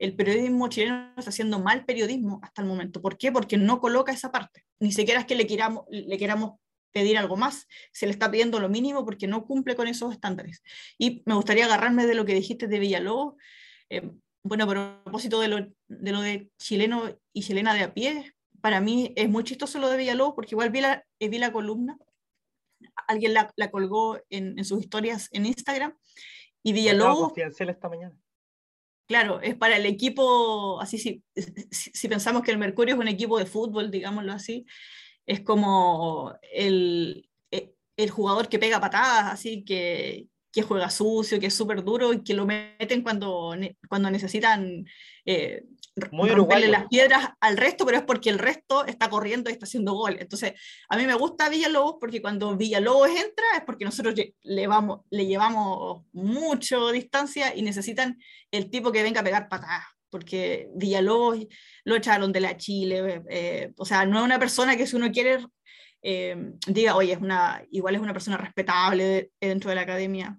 [0.02, 3.00] El periodismo chileno está haciendo mal periodismo hasta el momento.
[3.00, 3.30] ¿Por qué?
[3.30, 4.64] Porque no coloca esa parte.
[4.80, 6.58] Ni siquiera es que le queramos, le queramos
[6.92, 10.62] pedir algo más, se le está pidiendo lo mínimo porque no cumple con esos estándares.
[10.98, 13.34] Y me gustaría agarrarme de lo que dijiste de Villalobos
[14.44, 15.56] bueno, a propósito de lo,
[15.88, 19.88] de lo de chileno y chilena de a pie, para mí es muy chistoso lo
[19.88, 21.96] de Villalobos, porque igual vi la, eh, vi la columna,
[23.06, 25.96] alguien la, la colgó en, en, sus historias en Instagram,
[26.62, 27.32] y Villalobos...
[27.36, 28.16] esta mañana.
[29.06, 31.22] Claro, es para el equipo, así si,
[31.70, 34.64] si, pensamos que el Mercurio es un equipo de fútbol, digámoslo así,
[35.26, 41.46] es como el, eh, el jugador que pega patadas, así que, que juega sucio, que
[41.46, 43.54] es súper duro y que lo meten cuando,
[43.88, 44.86] cuando necesitan
[45.26, 45.64] eh,
[46.10, 49.66] Muy romperle las piedras al resto, pero es porque el resto está corriendo y está
[49.66, 50.16] haciendo gol.
[50.18, 50.54] Entonces,
[50.88, 55.26] a mí me gusta Villalobos porque cuando Villalobos entra es porque nosotros le, vamos, le
[55.26, 58.18] llevamos mucho distancia y necesitan
[58.50, 61.38] el tipo que venga a pegar patadas porque Villalobos
[61.84, 65.10] lo echaron de la Chile, eh, o sea, no es una persona que si uno
[65.10, 65.38] quiere
[66.02, 66.36] eh,
[66.66, 70.38] diga, oye, es una, igual es una persona respetable dentro de la academia.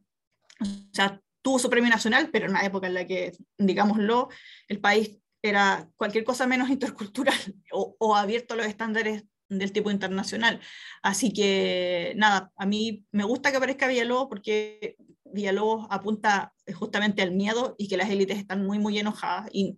[0.62, 4.30] O sea, tuvo su premio nacional, pero en una época en la que, digámoslo,
[4.68, 7.36] el país era cualquier cosa menos intercultural
[7.72, 10.60] o, o abierto a los estándares del tipo internacional.
[11.02, 17.32] Así que nada, a mí me gusta que aparezca Villalobos porque Villalobos apunta justamente al
[17.32, 19.78] miedo y que las élites están muy, muy enojadas y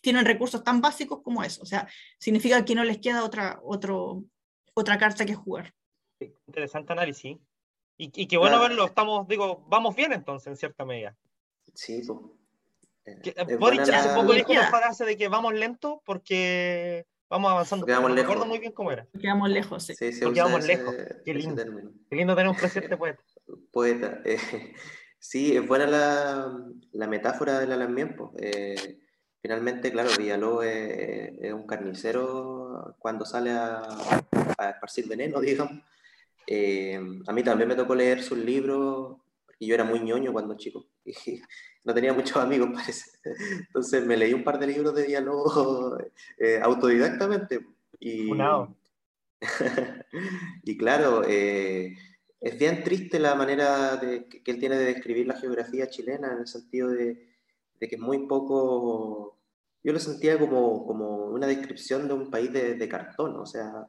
[0.00, 1.62] tienen recursos tan básicos como eso.
[1.62, 1.88] O sea,
[2.18, 4.24] significa que no les queda otra, otro,
[4.74, 5.74] otra carta que jugar.
[6.46, 7.36] Interesante análisis.
[7.98, 11.16] Y, y qué bueno verlo, estamos, digo, vamos bien entonces, en cierta medida.
[11.74, 12.18] Sí, pues.
[13.04, 14.14] Eh, Boric hace la...
[14.14, 17.86] poco dijo la frase de que vamos lento porque vamos avanzando.
[17.86, 18.30] Quedamos no lejos.
[18.30, 19.06] recuerdo muy bien cómo era.
[19.20, 19.94] Quedamos lejos, sí.
[19.94, 20.94] sí, sí Porque quedamos ese, lejos.
[21.24, 21.64] Qué lindo.
[22.08, 23.22] Qué lindo tener un presidente poeta.
[23.72, 24.20] Poeta.
[24.24, 24.38] Eh,
[25.18, 26.58] sí, es buena la,
[26.92, 28.32] la metáfora del alambiempo.
[28.38, 29.00] Eh,
[29.40, 33.82] finalmente, claro, Villalobos es, es, un carnicero cuando sale a,
[34.58, 35.82] a esparcir veneno, digamos.
[36.46, 39.16] Eh, a mí también me tocó leer sus libros,
[39.58, 41.14] y yo era muy ñoño cuando chico, y
[41.84, 43.10] no tenía muchos amigos, parece.
[43.66, 45.98] Entonces me leí un par de libros de diálogo
[46.38, 47.60] eh, autodidactamente.
[47.98, 48.30] Y,
[50.64, 51.96] y claro, eh,
[52.40, 56.38] es bien triste la manera de, que él tiene de describir la geografía chilena, en
[56.40, 57.28] el sentido de,
[57.80, 59.38] de que es muy poco...
[59.84, 63.88] Yo lo sentía como, como una descripción de un país de, de cartón, o sea,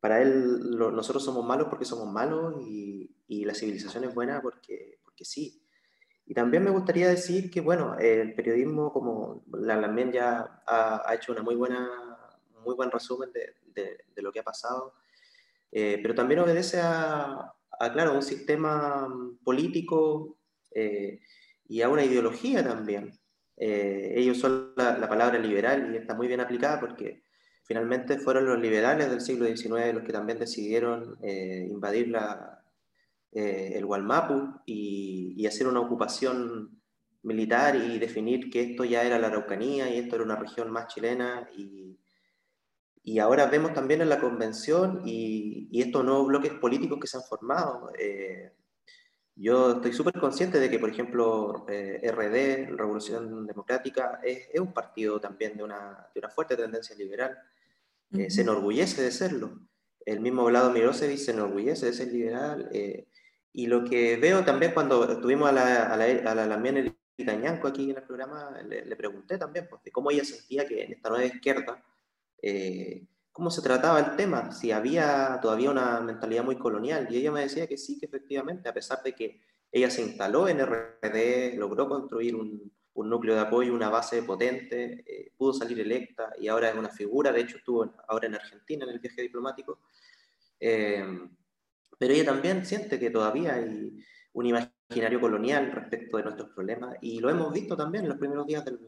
[0.00, 2.99] para él lo, nosotros somos malos porque somos malos y,
[3.30, 5.62] y, la civilización es buena porque, porque sí.
[6.26, 11.42] Y también me gustaría decir que, bueno, el periodismo, como la ya ha, hecho una
[11.42, 11.88] muy buena,
[12.64, 14.94] muy buen resumen de, de, lo que ha pasado,
[15.72, 19.08] eh, pero también obedece a, a, claro, un sistema
[19.42, 20.38] político
[20.72, 21.20] eh,
[21.68, 23.12] y a una ideología también.
[23.56, 27.24] Eh, ellos son la, la palabra liberal y está muy bien aplicada porque
[27.64, 32.59] finalmente fueron los liberales del siglo XIX los que también decidieron invadir la,
[33.32, 36.80] eh, el Gualmapu y, y, hacer una ocupación
[37.22, 40.88] militar y definir que esto ya era la Araucanía y esto era una región más
[40.88, 41.98] chilena y,
[43.02, 47.16] Y ahora vemos también en la convención y, y estos nuevos bloques políticos que se
[47.16, 47.90] han formado.
[47.98, 48.52] Eh,
[49.42, 54.74] yo estoy súper consciente de que, por ejemplo, eh, RD, Revolución Democrática, es, es, un
[54.74, 57.38] partido también de una, de una fuerte tendencia liberal.
[58.12, 59.58] Eh, Se enorgullece de serlo.
[60.04, 62.68] El mismo Vlado Mirosevic se enorgullece de ser liberal.
[62.72, 63.08] Eh,
[63.52, 66.54] y lo que veo también cuando estuvimos a la, a la, a la,
[67.68, 70.92] aquí en el programa, le, le, pregunté también pues, de cómo ella sentía que en
[70.92, 71.82] esta nueva izquierda
[72.42, 77.08] eh, cómo se trataba el tema, si había todavía una mentalidad muy colonial.
[77.10, 79.40] Y ella me decía que sí, que efectivamente, a pesar de que
[79.72, 85.04] ella se instaló en RD, logró construir un, un núcleo de apoyo, una base potente,
[85.06, 88.84] eh, pudo salir electa y ahora es una figura, de hecho estuvo ahora en Argentina
[88.84, 89.78] en el viaje diplomático.
[90.58, 91.04] Eh,
[92.00, 93.94] pero ella también siente que todavía hay
[94.32, 98.46] un imaginario colonial respecto de nuestros problemas y lo hemos visto también en los primeros
[98.46, 98.80] días del,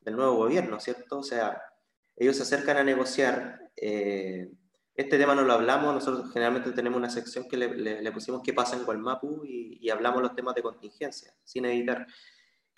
[0.00, 1.18] del nuevo gobierno, ¿cierto?
[1.18, 1.60] O sea,
[2.16, 3.60] ellos se acercan a negociar.
[3.76, 4.50] Eh,
[4.94, 8.40] este tema no lo hablamos, nosotros generalmente tenemos una sección que le, le, le pusimos
[8.42, 12.06] qué pasa en Gualmapu y, y, hablamos los temas de contingencia, sin editar.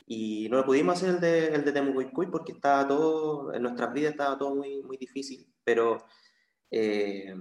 [0.08, 4.10] Y no lo pudimos hacer el de, el de porque estaba todo, en nuestras vidas
[4.10, 6.04] estaba todo muy, muy difícil, pero
[6.68, 7.32] eh,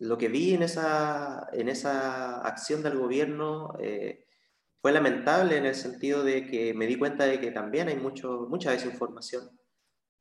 [0.00, 4.26] lo que vi en esa, en esa acción del gobierno eh,
[4.80, 8.46] fue lamentable en el sentido de que me di cuenta de que también hay mucho,
[8.48, 9.50] mucha desinformación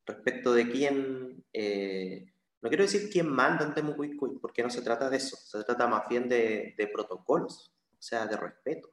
[0.05, 5.09] respecto de quién, eh, no quiero decir quién manda en Temucuicuy, porque no se trata
[5.09, 8.89] de eso, se trata más bien de, de protocolos, o sea, de respeto.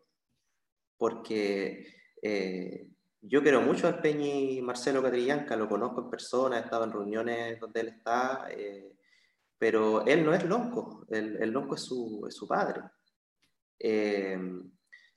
[0.96, 2.88] Porque eh,
[3.22, 7.58] yo quiero mucho al Peñi Marcelo Catrillanca, lo conozco en persona, he estado en reuniones
[7.58, 8.95] donde él está, eh,
[9.58, 12.82] pero él no es lonco, el, el lonco es su, es su padre.
[13.78, 14.38] Eh,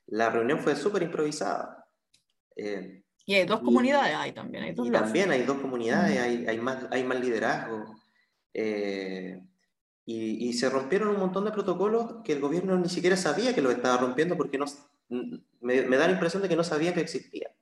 [0.06, 1.86] la reunión fue súper improvisada.
[2.56, 4.64] Eh, y hay dos comunidades, hay también.
[4.64, 7.96] Hay dos y también hay dos comunidades, hay, hay, más, hay más liderazgo.
[8.52, 9.40] Eh,
[10.04, 13.62] y, y, se rompieron un montón de protocolos que el gobierno ni siquiera sabía que
[13.62, 14.64] lo estaba rompiendo porque no,
[15.60, 17.54] me, me da la impresión de que no sabía que existía.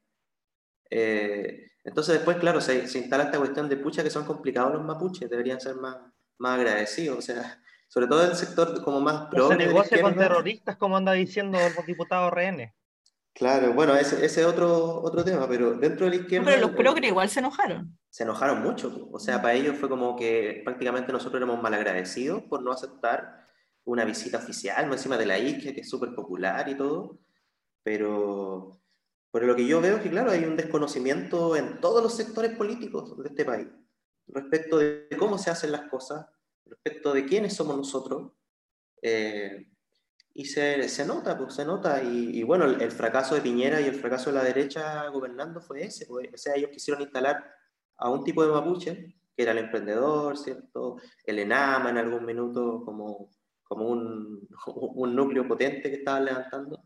[0.91, 4.85] Eh, entonces después, claro, se, se, instala esta cuestión de pucha que son complicados los
[4.85, 5.97] mapuches, deberían ser más,
[6.39, 9.49] más agradecidos, o sea, sobre todo el sector como más pro.
[9.49, 12.73] Se negocia con terroristas, como anda diciendo el diputado rehenes.
[13.35, 16.45] Claro, bueno, ese, es otro, otro tema, pero dentro de la izquierda...
[16.45, 17.97] pero los progres igual se enojaron.
[18.11, 22.63] Se enojaron mucho, o sea, para ellos fue como que prácticamente nosotros éramos malagradecidos por
[22.63, 23.47] no aceptar
[23.85, 27.21] una visita oficial, encima de la isquia, que es súper popular y todo,
[27.85, 28.81] pero,
[29.31, 32.57] pero lo que yo veo es que, claro, hay un desconocimiento en todos los sectores
[32.57, 33.69] políticos de este país
[34.29, 36.27] respecto de cómo se hacen las cosas,
[36.67, 38.33] respecto de quiénes somos nosotros,
[39.03, 39.69] eh,
[40.35, 42.03] y se, se, nota, pues se nota.
[42.03, 45.85] Y, y bueno, el, fracaso de Piñera y el fracaso de la derecha gobernando fue
[45.85, 46.07] ese.
[46.07, 47.45] Pues, o sea, ellos quisieron instalar
[47.97, 50.97] a un tipo de mapuche, que era el emprendedor, ¿cierto?
[51.25, 53.31] El enama en algún minuto como,
[53.65, 56.85] como un, un núcleo potente que estaban levantando.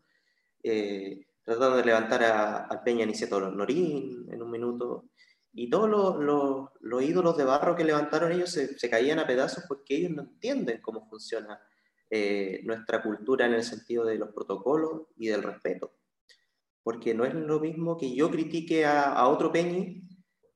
[0.63, 5.09] Eh, tratando de levantar a, a Peña Niceto Norín en un minuto.
[5.55, 9.65] Y todos los, los, los, ídolos de barro que levantaron ellos se, caían a pedazos
[9.67, 11.61] porque ellos no entienden cómo funciona
[12.09, 15.93] eh, nuestra cultura en el sentido de los protocolos y del respeto.
[16.81, 20.01] Porque no es lo mismo que yo critique a, otro peñi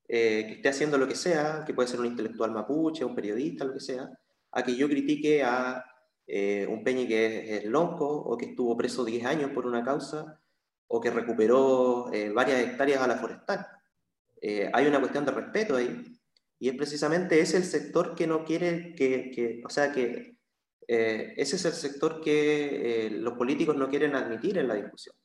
[0.08, 3.66] eh, que esté haciendo lo que sea, que puede ser un intelectual mapuche, un periodista,
[3.66, 4.10] lo que sea,
[4.52, 5.86] a que yo critique a
[6.26, 9.84] eh, un peñi que es, es, lonco o que estuvo preso 10 años por una
[9.84, 10.42] causa
[10.88, 13.77] o que recuperó varias hectáreas a la forestal.
[14.42, 16.04] Eh, hay una cuestión de respeto ahí
[16.60, 20.38] y es precisamente ese el sector que no quiere que, que o sea, que
[20.88, 25.16] eh, ese es el sector que eh, los políticos no quieren admitir en la discusión.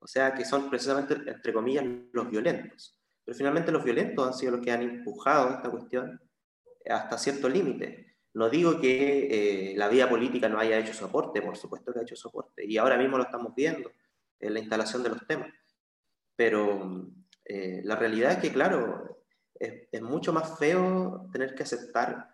[0.00, 2.96] O sea, que son precisamente, entre comillas, los violentos.
[3.24, 6.20] Pero finalmente los violentos han sido los que han empujado esta cuestión
[6.88, 8.16] hasta cierto límite.
[8.34, 12.02] No digo que eh, la vía política no haya hecho soporte, por supuesto que ha
[12.02, 13.90] hecho soporte, y ahora mismo lo estamos viendo
[14.38, 15.52] en la instalación de los temas.
[16.36, 17.10] Pero
[17.48, 19.24] eh, la realidad es que, claro,
[19.54, 22.30] es, mucho más feo tener que aceptar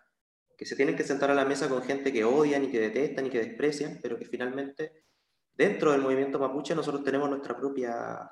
[0.57, 3.27] que se tienen que sentar a la mesa con gente que odian y que detestan
[3.27, 5.05] y que desprecian, pero que finalmente
[5.53, 8.31] dentro del movimiento mapuche nosotros tenemos nuestra propia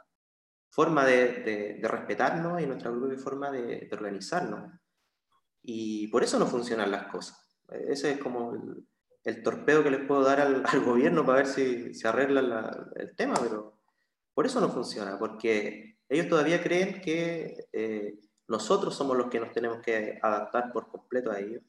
[0.71, 4.71] forma de, de, respetarnos y nuestra propia forma de, de, organizarnos.
[5.63, 7.59] Y por eso no funcionan las cosas.
[7.89, 8.87] Ese es como el,
[9.25, 13.15] el torpeo que les puedo dar al, gobierno para ver si se arregla la, el
[13.17, 13.81] tema, pero
[14.35, 19.51] por eso no funciona, porque ellos todavía creen que eh, nosotros somos los que nos
[19.53, 21.63] tenemos que adaptar por completo a ellos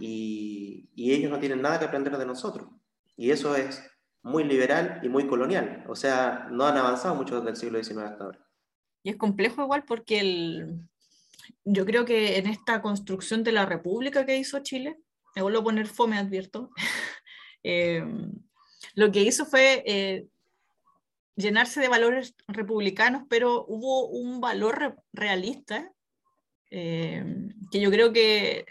[0.00, 2.68] y, y, ellos no tienen nada que aprender de nosotros.
[3.16, 3.82] Y eso es
[4.22, 5.84] muy liberal y muy colonial.
[5.88, 8.46] O sea, no han avanzado mucho desde el siglo XIX hasta ahora.
[9.02, 10.80] Y es complejo igual porque el,
[11.64, 14.98] yo creo que en esta construcción de la república que hizo Chile,
[15.34, 16.70] me vuelvo a poner fome, advierto,
[17.62, 18.02] eh,
[18.94, 20.26] lo que hizo fue eh,
[21.36, 25.92] llenarse de valores republicanos, pero hubo un valor realista
[26.70, 27.24] eh,
[27.70, 28.66] que yo creo que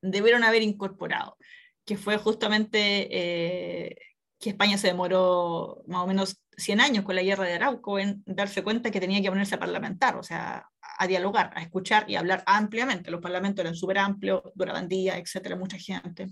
[0.00, 1.36] debieron haber incorporado,
[1.84, 3.98] que fue justamente
[4.38, 8.22] que España se demoró más o menos 100 años con la guerra de Arauco en
[8.26, 12.16] darse cuenta que tenía que ponerse a parlamentar, o sea, a dialogar, a escuchar y
[12.16, 13.10] a hablar ampliamente.
[13.10, 16.28] Los parlamentos eran súper amplios, duraban días, etcétera, mucha gente.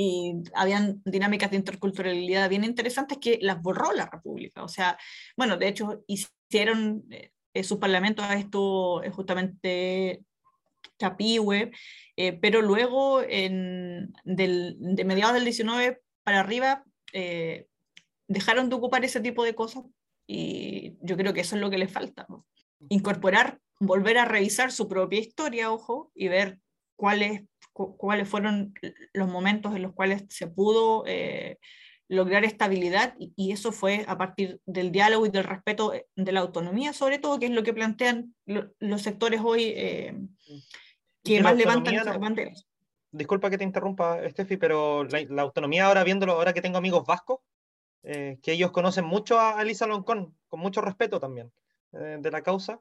[0.00, 4.62] Y habían dinámicas de interculturalidad bien interesantes que las borró la República.
[4.62, 4.96] O sea,
[5.36, 10.22] bueno, de hecho, hicieron eh, sus parlamentos a esto eh, justamente
[10.98, 11.70] Chapihue,
[12.16, 17.66] eh, pero luego en, del, de mediados del 19 para arriba eh,
[18.26, 19.84] dejaron de ocupar ese tipo de cosas
[20.26, 22.26] y yo creo que eso es lo que les falta.
[22.90, 26.58] Incorporar, volver a revisar su propia historia, ojo, y ver
[26.96, 27.42] cuáles,
[27.96, 28.74] cuáles fueron
[29.12, 31.58] los momentos en los cuales se pudo eh,
[32.08, 36.92] lograr estabilidad y, eso fue a partir del diálogo y del respeto de la autonomía,
[36.92, 40.14] sobre todo, que es lo que plantean los sectores hoy eh,
[41.22, 42.66] que más levantan esas banderas.
[43.10, 47.40] Disculpa que te interrumpa, Steffi, pero la, autonomía ahora viéndolo, ahora que tengo amigos vascos,
[48.02, 51.52] eh, que ellos conocen mucho a Elisa Loncón, con mucho respeto también
[51.92, 52.80] eh, de la causa,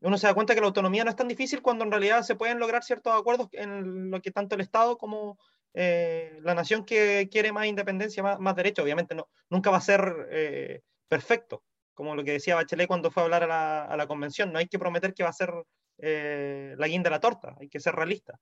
[0.00, 2.34] uno se da cuenta que la autonomía no es tan difícil cuando en realidad se
[2.34, 5.38] pueden lograr ciertos acuerdos en lo que tanto el Estado como
[5.74, 9.80] eh, la nación que quiere más independencia, más, más derecho, obviamente no, nunca va a
[9.80, 11.62] ser perfecto,
[11.94, 14.58] como lo que decía Bachelet cuando fue a hablar a la, a la convención, no
[14.58, 15.52] hay que prometer que va a ser
[15.98, 18.38] la guinda de la torta, hay que ser realista.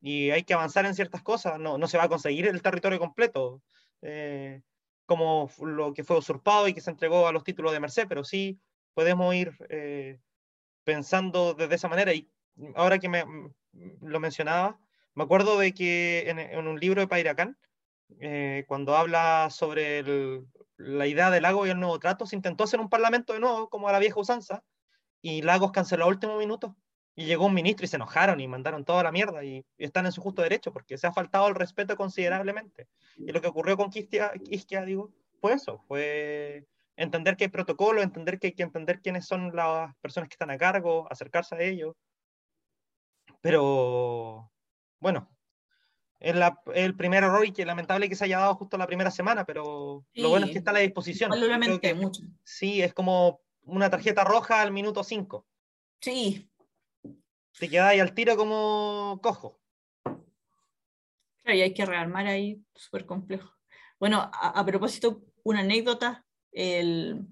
[0.00, 2.98] Y hay que avanzar en ciertas cosas, no, no se va a conseguir el territorio
[2.98, 3.62] completo,
[4.02, 4.62] eh,
[5.06, 8.24] como lo que fue usurpado y que se entregó a los títulos de Merced, pero
[8.24, 8.60] sí
[8.94, 10.18] podemos ir eh,
[10.86, 12.14] pensando desde esa manera.
[12.14, 12.30] Y
[12.76, 13.24] ahora que me,
[14.00, 14.78] lo mencionaba,
[15.14, 17.58] me acuerdo de que en, un libro de Pairacán,
[18.20, 20.04] eh, cuando habla sobre
[20.76, 23.68] la idea del lago y el nuevo trato, se intentó hacer un parlamento de nuevo,
[23.68, 24.62] como a la vieja usanza,
[25.20, 26.76] y Lagos canceló a último minuto
[27.16, 30.12] y llegó un ministro y se enojaron y mandaron toda la mierda y, están en
[30.12, 32.86] su justo derecho porque se ha faltado el respeto considerablemente.
[33.16, 34.30] Y lo que ocurrió con Quisquia,
[34.84, 35.10] digo,
[35.40, 36.66] fue eso, fue
[36.96, 40.50] entender que hay protocolo, entender que hay que entender quiénes son las personas que están
[40.50, 41.94] a cargo, acercarse a ellos.
[43.40, 44.50] Pero,
[45.00, 45.30] bueno,
[46.18, 46.34] es
[46.74, 50.04] el primer error y que lamentable que se haya dado justo la primera semana, pero
[50.14, 51.30] lo bueno es que está a la disposición.
[51.96, 52.22] mucho.
[52.42, 55.46] Sí, es como una tarjeta roja al minuto 5.
[56.00, 56.50] Sí,
[57.58, 59.60] te ahí al tiro como cojo.
[60.02, 63.50] Claro, y hay que rearmar ahí, súper complejo.
[63.98, 66.25] Bueno, a, propósito, una anécdota.
[66.56, 67.26] El,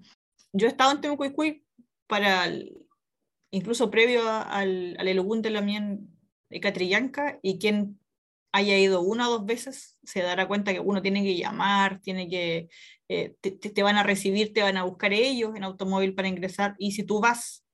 [0.53, 1.65] yo he estado en Temucuicui
[2.07, 2.47] para,
[3.49, 6.07] incluso previo al, al de la Mien
[6.49, 7.99] de Catrillanca, y quien
[8.53, 12.29] haya ido una o dos veces se dará cuenta que uno tiene que llamar, tiene
[12.29, 12.69] que,
[13.09, 16.91] eh, te, van a recibir, te van a buscar ellos en automóvil para ingresar, y
[16.91, 17.65] si tú vas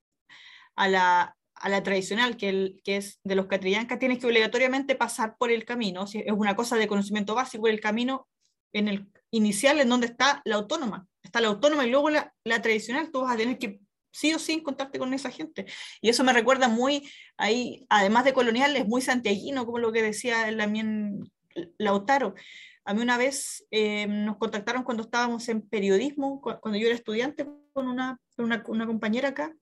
[0.76, 4.96] a la, a la tradicional, que, el, que es de los Catrillancas, tienes que obligatoriamente
[4.96, 8.30] pasar por el camino, es una cosa de conocimiento básico, el camino
[8.74, 12.62] en el inicial en donde está la autónoma, está la autónoma y luego la, la
[12.62, 13.80] tradicional, tú vas a tener que
[14.12, 15.66] sí o sí encontrarte con esa gente.
[16.02, 20.02] Y eso me recuerda muy, ahí, además de colonial, es muy santiaguino, como lo que
[20.02, 21.32] decía también
[21.78, 22.36] Lautaro.
[22.84, 27.48] A mí una vez eh, nos contactaron cuando estábamos en periodismo, cuando yo era estudiante,
[27.74, 29.56] con una, una, una compañera acá,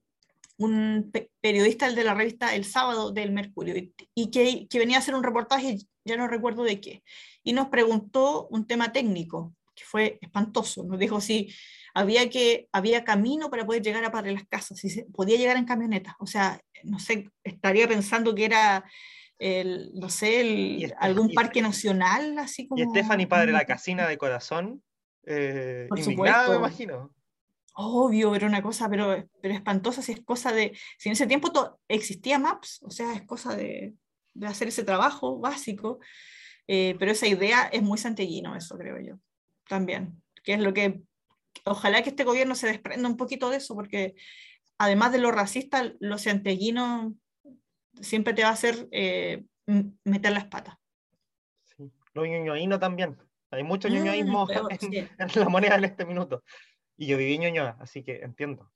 [0.58, 3.76] un periodista de la revista El Sábado del Mercurio
[4.14, 7.04] y, que, que, venía a hacer un reportaje, ya no recuerdo de qué,
[7.44, 10.84] y nos preguntó un tema técnico, que fue espantoso.
[10.84, 11.54] Nos dijo si
[11.94, 15.58] había, que, había camino para poder llegar a Padre las Casas, si se podía llegar
[15.58, 16.16] en camioneta.
[16.20, 18.84] O sea, no sé, estaría pensando que era
[19.38, 22.84] el, no sé, el, algún parque nacional, así como...
[22.84, 24.84] Y Stephanie, padre la casina de corazón,
[25.26, 27.14] eh, Por indignada, me imagino
[27.82, 31.50] obvio, era una cosa, pero, pero espantosa, si es cosa de, si en ese tiempo
[31.88, 33.96] existía Maps, o sea, es cosa de,
[34.34, 36.00] de hacer ese trabajo básico,
[36.68, 39.16] eh, pero esa idea es muy santiaguino, eso creo yo,
[39.70, 41.02] también, que es lo que,
[41.64, 44.16] ojalá que este gobierno se desprenda un poquito de eso, porque
[44.78, 47.16] además de lo racista, lo santiaguino
[48.02, 49.46] siempre te va a hacer eh,
[50.04, 50.76] meter las patas.
[51.64, 51.90] Sí.
[52.14, 53.18] Lo ñoñoíno también,
[53.52, 54.48] hay mucho mm, ñoñoísmo
[54.82, 56.44] en, en la moneda en este minuto.
[56.98, 58.70] Y yo viví en Ñuñoa, así que entiendo.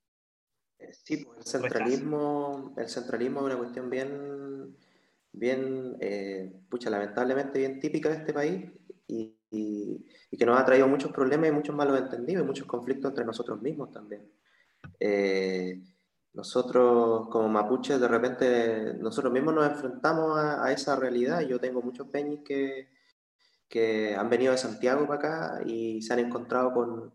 [0.91, 4.77] Sí, pues, el centralismo, el centralismo es una cuestión bien,
[5.33, 8.71] bien, eh, pucha, lamentablemente bien típica de este país
[9.07, 9.37] y,
[10.37, 13.61] que nos ha traído muchos problemas y muchos malos entendidos y muchos conflictos entre nosotros
[13.61, 14.31] mismos también.
[14.99, 15.81] Eh,
[16.33, 21.41] nosotros como mapuches de repente, nosotros mismos nos enfrentamos a, esa realidad.
[21.41, 22.89] Yo tengo muchos peñis que,
[23.69, 27.13] que han venido de Santiago para acá y se han encontrado con,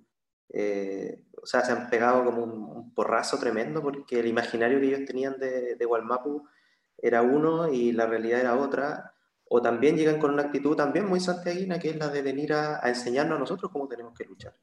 [0.50, 5.04] eh, o sea, se han pegado como un, porrazo tremendo porque el imaginario que ellos
[5.06, 6.48] tenían de, de Gualmapu
[6.96, 9.14] era uno y la realidad era otra.
[9.48, 12.84] O también llegan con una actitud también muy santiaguina, que es la de venir a,
[12.84, 14.54] a enseñarnos a nosotros cómo tenemos que luchar.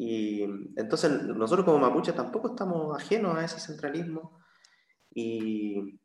[0.00, 0.44] Y
[0.76, 4.38] entonces nosotros como mapuches tampoco estamos ajenos a ese centralismo.
[5.12, 5.98] Y,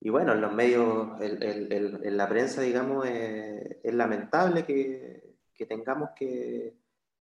[0.00, 6.78] y bueno, en los medios, en la prensa, digamos, es, lamentable que, que tengamos que,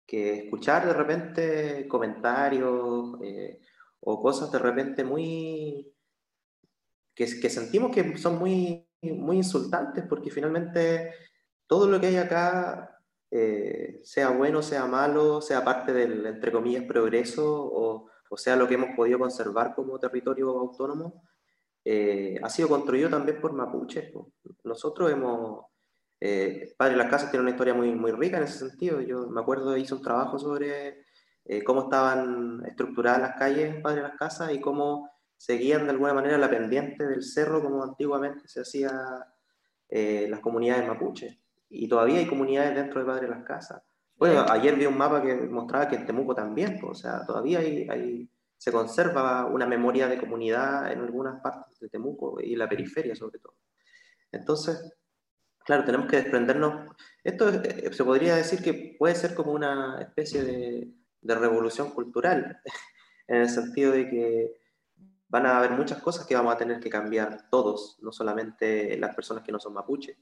[0.05, 3.59] que, escuchar de repente comentarios eh,
[3.99, 5.93] o cosas de repente muy...
[7.13, 11.13] Que, que sentimos que son muy, muy insultantes porque finalmente
[11.67, 12.97] todo lo que hay acá
[13.31, 18.67] eh, sea bueno, sea malo, sea parte del, entre comillas, progreso o, o, sea lo
[18.67, 21.23] que hemos podido conservar como territorio autónomo,
[21.89, 24.11] eh, ha sido construido también por mapuches.
[24.65, 25.67] Nosotros hemos,
[26.19, 28.99] eh, Padre de las Casas tiene una historia muy, muy rica en ese sentido.
[28.99, 31.05] Yo me acuerdo, hice un trabajo sobre
[31.45, 35.91] eh, cómo estaban estructuradas las calles en Padre de las Casas y cómo seguían de
[35.91, 38.91] alguna manera la pendiente del cerro como antiguamente se hacía
[39.89, 41.38] las comunidades mapuches
[41.69, 43.81] y todavía hay comunidades dentro de Padre Las Casas.
[44.15, 48.27] Bueno, ayer vi un mapa que mostraba que en Temuco también, o sea, todavía hay,
[48.57, 53.39] se conserva una memoria de comunidad en algunas partes de Temuco y la periferia sobre
[53.39, 53.55] todo.
[54.31, 54.93] Entonces,
[55.63, 56.89] claro, tenemos que desprendernos.
[57.23, 62.59] Esto eh, se podría decir que puede ser como una especie de, de revolución cultural,
[63.27, 64.61] en el sentido de que
[65.30, 69.15] van a haber muchas cosas que vamos a tener que cambiar todos, no solamente las
[69.15, 70.17] personas que no son mapuches.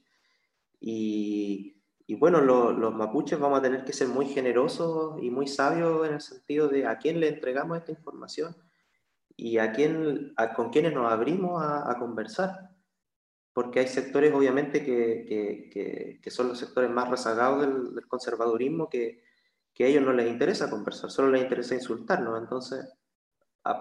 [0.80, 1.82] Y,
[2.18, 6.20] bueno, los mapuches vamos a tener que ser muy generosos y muy sabios en el
[6.20, 8.56] sentido de a quién le entregamos esta información
[9.36, 12.70] y a quién, con quiénes nos abrimos a, conversar.
[13.52, 17.60] Porque hay sectores, obviamente, que, que, son los sectores más rezagados
[17.94, 19.22] del, conservadurismo, que,
[19.72, 22.38] que, a ellos no les interesa conversar, solo les interesa insultarnos.
[22.38, 22.84] Entonces,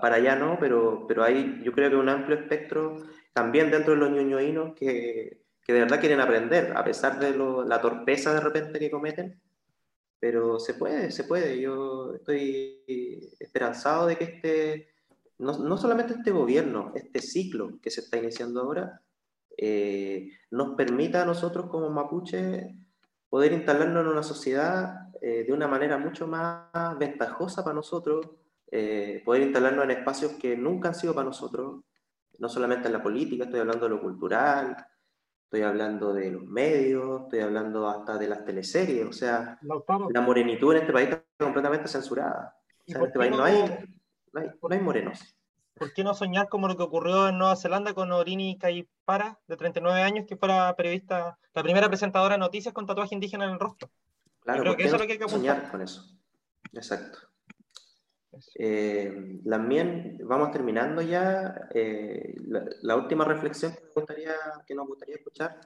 [0.01, 2.97] para allá no, pero, pero hay, yo creo que un amplio espectro,
[3.33, 7.35] también dentro de los ñoñoínos, que, que de verdad quieren aprender, a pesar de
[7.67, 9.41] la torpeza de repente que cometen,
[10.19, 11.59] pero se puede, se puede.
[11.59, 12.83] Yo estoy
[13.39, 14.87] esperanzado de que este,
[15.37, 19.01] no, no solamente este gobierno, este ciclo que se está iniciando ahora,
[19.57, 22.75] eh, nos permita a nosotros como mapuche
[23.29, 28.27] poder instalarnos en una sociedad eh, de una manera mucho más ventajosa para nosotros,
[28.71, 31.83] eh, poder instalarnos en espacios que nunca han sido para nosotros,
[32.39, 34.75] no solamente en la política, estoy hablando de lo cultural,
[35.45, 39.59] estoy hablando de los medios, estoy hablando hasta de las teleseries, o sea,
[40.09, 42.55] la morenitud en este país está completamente censurada.
[42.87, 43.63] en este país no, hay,
[44.33, 45.37] no, hay, morenos.
[45.75, 49.57] ¿Por qué no soñar como lo que ocurrió en Nueva Zelanda con Orini Caipara, de
[49.57, 53.59] 39 años, que fuera periodista, la primera presentadora de noticias con tatuaje indígena en el
[53.59, 53.89] rostro?
[54.41, 56.17] Claro, creo que eso es lo que hay que soñar con eso.
[56.73, 57.19] Exacto.
[58.55, 61.69] Eh, también vamos terminando ya.
[61.73, 62.35] Eh,
[62.81, 64.33] la, última reflexión que, me gustaría,
[64.65, 65.59] que nos gustaría escuchar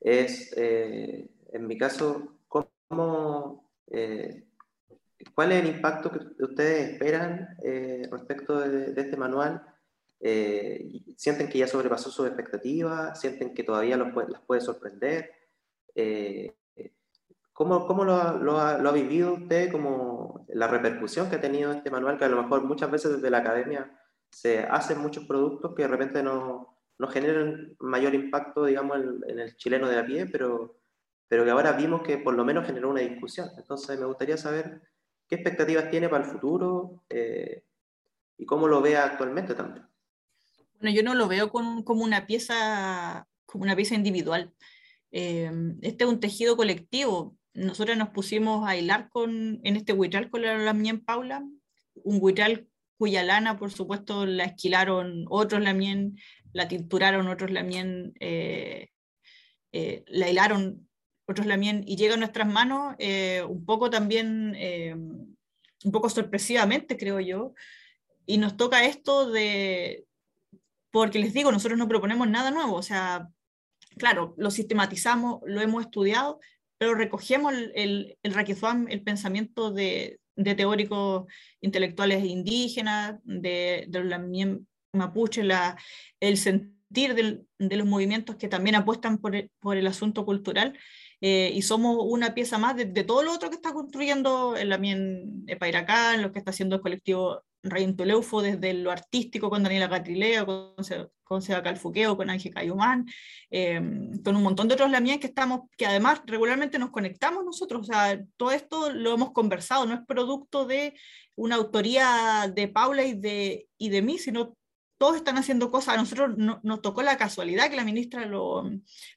[0.00, 3.70] es, eh, en mi caso, cómo,
[5.34, 7.56] cuál es el impacto que ustedes esperan
[8.10, 9.62] respecto de, este manual.
[11.16, 13.20] ¿Sienten que ya sobrepasó sus expectativas?
[13.20, 15.30] ¿Sienten que todavía los las puede sorprender?
[17.60, 22.16] ¿Cómo, cómo lo, lo, ha, vivido usted, como la repercusión que ha tenido este manual,
[22.16, 24.00] que a lo mejor muchas veces desde la academia
[24.30, 28.96] se hacen muchos productos que de repente no, no generan mayor impacto, digamos,
[29.28, 30.80] en, el chileno de a pie, pero,
[31.28, 33.50] pero que ahora vimos que por lo menos generó una discusión.
[33.58, 34.80] Entonces me gustaría saber
[35.28, 37.62] qué expectativas tiene para el futuro eh,
[38.38, 39.86] y cómo lo ve actualmente también.
[40.80, 44.50] Bueno, yo no lo veo como, como una pieza como una pieza individual.
[45.12, 45.50] Eh,
[45.82, 50.42] este es un tejido colectivo nosotros nos pusimos a hilar con, en este huitral con
[50.42, 51.44] la Lamien Paula,
[51.94, 52.66] un huitral
[52.96, 56.18] cuya lana, por supuesto, la esquilaron otros Lamien,
[56.52, 58.88] la tinturaron otros Lamien, eh,
[59.72, 60.88] eh, la hilaron
[61.26, 64.54] otros Lamien, y llega a nuestras manos eh, un poco también,
[65.84, 67.54] un poco sorpresivamente, creo yo,
[68.26, 70.04] y nos toca esto de,
[70.90, 73.28] porque les digo, nosotros no proponemos nada nuevo, o sea,
[73.96, 76.40] claro, lo sistematizamos, lo hemos estudiado,
[76.80, 78.32] pero recogemos el, el, el
[78.88, 81.30] el pensamiento de, de, teóricos
[81.60, 84.60] intelectuales indígenas, de, de los
[84.94, 85.76] mapuche, la,
[86.20, 90.78] el sentir de los movimientos que también apuestan por el, por el asunto cultural,
[91.20, 95.44] eh, y somos una pieza más de, todo lo otro que está construyendo el Lamien
[95.58, 100.74] Pairacán, lo que está haciendo el colectivo Reintoleufo desde lo artístico con Daniela Catrileo, con,
[101.22, 103.06] con Seba Calfuqueo, con Ángel Cayumán,
[103.50, 107.82] em, con un montón de otros lamien que estamos, que además regularmente nos conectamos nosotros,
[107.82, 110.94] o sea, todo esto lo hemos conversado, no es producto de
[111.36, 114.56] una autoría de Paula y de, y de mí, sino
[114.98, 115.94] todos están haciendo cosas.
[115.94, 118.70] A nosotros nos tocó la casualidad que la ministra lo,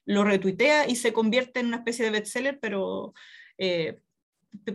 [0.06, 3.12] lo, retuitea y se convierte en una especie de bestseller, pero,
[3.58, 4.00] eh,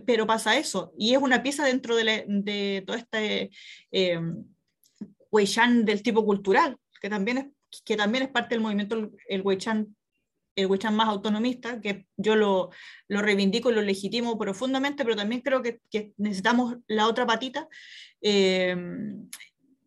[0.05, 0.93] pero pasa eso.
[0.97, 3.51] Y es una pieza dentro de, de todo este
[3.91, 4.19] eh,
[5.31, 7.45] del tipo cultural, que también es,
[7.85, 9.95] que también es parte del movimiento, el Weichan
[10.55, 12.71] el Wichan más autonomista, que yo lo,
[13.07, 17.67] lo, reivindico y lo legitimo profundamente, pero también creo que, que necesitamos la otra patita.
[18.21, 18.75] Eh,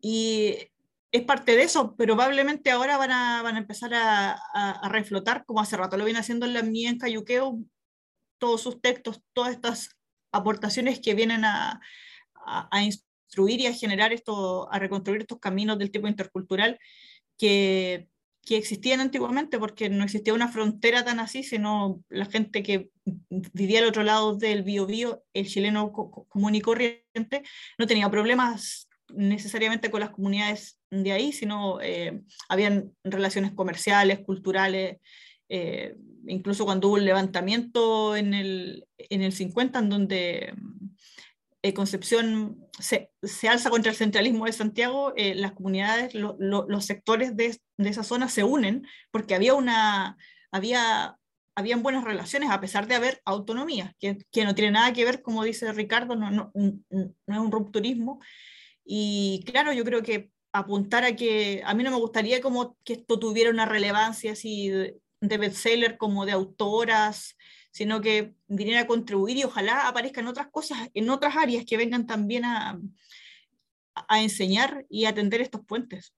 [0.01, 0.55] y
[1.11, 5.61] es parte de eso, probablemente ahora van a, van a empezar a, a, reflotar, como
[5.61, 7.59] hace rato lo viene haciendo en la mía en Cayuqueo,
[8.43, 9.97] todos sus textos, todas estas
[10.33, 11.79] aportaciones que vienen a,
[12.45, 16.77] a, instruir y a generar esto, a reconstruir estos caminos del tipo intercultural
[17.37, 18.09] que,
[18.45, 22.89] que existían antiguamente, porque no existía una frontera tan así, sino la gente que
[23.53, 27.43] vivía al otro lado del biobío, el chileno común y corriente,
[27.77, 34.97] no tenía problemas necesariamente con las comunidades de ahí, sino eh, habían relaciones comerciales, culturales,
[35.55, 40.55] eh, incluso cuando hubo el levantamiento en el, en el 50, en donde
[41.61, 47.55] eh, Concepción se, se, alza contra el centralismo de Santiago, las comunidades, los sectores de,
[47.77, 50.17] de, esa zona se unen porque había una,
[50.51, 51.19] había,
[51.55, 55.21] habían buenas relaciones a pesar de haber autonomía, que, que no tiene nada que ver,
[55.21, 58.19] como dice Ricardo, no, no, no es un rupturismo,
[58.83, 62.93] y claro, yo creo que apuntar a que a mí no me gustaría como que
[62.93, 64.71] esto tuviera una relevancia así
[65.27, 67.37] de, bestseller como de autoras,
[67.71, 72.05] sino que viniera a contribuir y ojalá aparezcan otras cosas en otras áreas que vengan
[72.05, 72.79] también a,
[73.95, 76.13] a enseñar y atender estos puentes.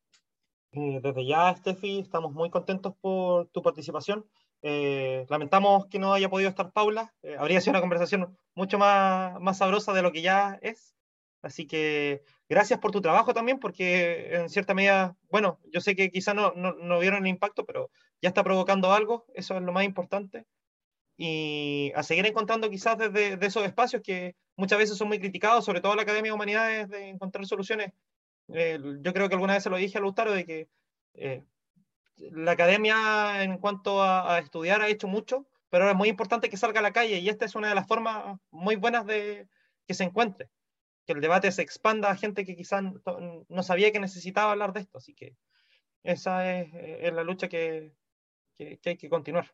[0.72, 4.26] Desde ya, Steffi, estamos muy contentos por tu participación.
[4.62, 7.14] Eh, lamentamos que no haya podido estar Paula.
[7.24, 10.96] Eh, habría sido una conversación mucho más, más sabrosa de lo que ya es.
[11.42, 16.10] Así que gracias por tu trabajo también, porque en cierta medida, bueno, yo sé que
[16.10, 17.92] quizá no, no, vieron el impacto, pero
[18.22, 20.46] ya está provocando algo, eso es lo más importante.
[21.18, 25.64] Y a seguir encontrando quizás desde de esos espacios que muchas veces son muy criticados,
[25.66, 27.94] sobre todo la Academia de Humanidades, de encontrar soluciones.
[28.50, 30.68] Eh, yo creo que alguna vez se lo dije a Lutaro, de que
[31.14, 31.44] eh,
[32.18, 36.58] la academia en cuanto a, estudiar ha hecho mucho, pero ahora es muy importante que
[36.58, 39.48] salga a la calle y esta es una de las formas muy buenas de
[39.88, 40.50] que se encuentre
[41.06, 42.84] que el debate se expanda a gente que quizás
[43.48, 44.98] no sabía que necesitaba hablar de esto.
[44.98, 45.36] Así que
[46.04, 47.94] esa es, es la lucha que,
[48.58, 49.52] que, hay que continuar.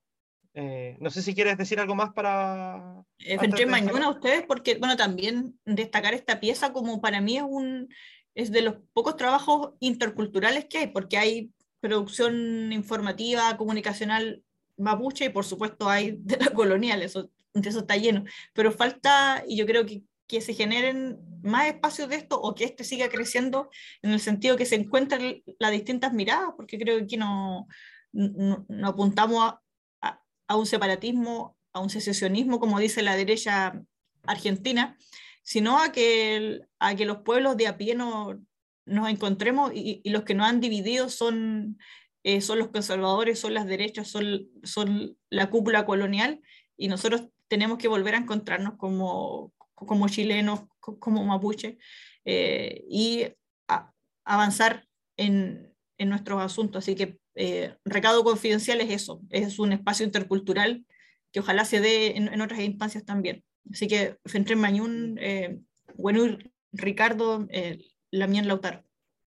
[0.53, 3.03] Eh, no sé si quieres decir algo más para...
[3.19, 7.89] Eh, mañana a ustedes, porque, bueno, también destacar esta pieza como para mí es un
[8.33, 11.51] es de los pocos trabajos interculturales que hay, porque hay
[11.81, 14.41] producción informativa, comunicacional
[14.77, 18.23] mapuche y por supuesto hay de la colonial, eso, eso está lleno,
[18.53, 22.63] pero falta, y yo creo que que se generen más espacios de esto o que
[22.63, 23.69] este siga creciendo
[24.01, 27.17] en el sentido que se encuentren las distintas miradas, porque creo que aquí
[28.13, 29.53] no, apuntamos
[30.01, 33.81] a, un separatismo, a un secesionismo, como dice la derecha
[34.23, 34.97] argentina,
[35.43, 38.39] sino a que, a que los pueblos de a pie no,
[38.85, 41.77] nos encontremos y, y, los que nos han dividido son,
[42.23, 46.41] eh, son los conservadores, son las derechas, son, son la cúpula colonial
[46.77, 51.77] y nosotros tenemos que volver a encontrarnos como, como chilenos, como mapuche,
[52.25, 53.25] eh, y
[54.23, 56.83] avanzar en, en, nuestros asuntos.
[56.83, 60.85] Así que eh, recado confidencial es eso, es un espacio intercultural
[61.31, 63.43] que ojalá se dé en, en otras instancias también.
[63.71, 65.59] Así que Fentre Mañún, eh,
[65.95, 66.37] bueno,
[66.71, 67.79] Ricardo, eh,
[68.11, 68.83] Lamien Lautaro.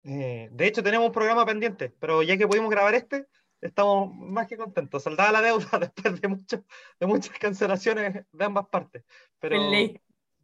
[0.03, 3.27] Eh, de hecho, tenemos un programa pendiente, pero ya que pudimos grabar este,
[3.61, 5.03] estamos más que contentos.
[5.03, 6.63] Saldada la deuda después de, mucho,
[6.99, 9.03] de muchas cancelaciones de ambas partes.
[9.39, 9.57] Pero,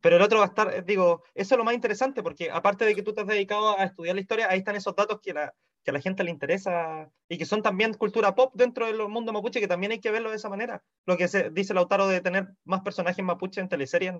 [0.01, 2.85] pero el otro va a estar, eh, digo, eso es lo más interesante, porque aparte
[2.85, 5.33] de que tú te has dedicado a estudiar la historia, ahí están esos datos que,
[5.33, 5.53] la,
[5.83, 9.33] que a la gente le interesa y que son también cultura pop dentro del mundo
[9.33, 10.83] mapuche, que también hay que verlo de esa manera.
[11.05, 14.15] Lo que se, dice Lautaro de tener más personajes mapuche en teleseries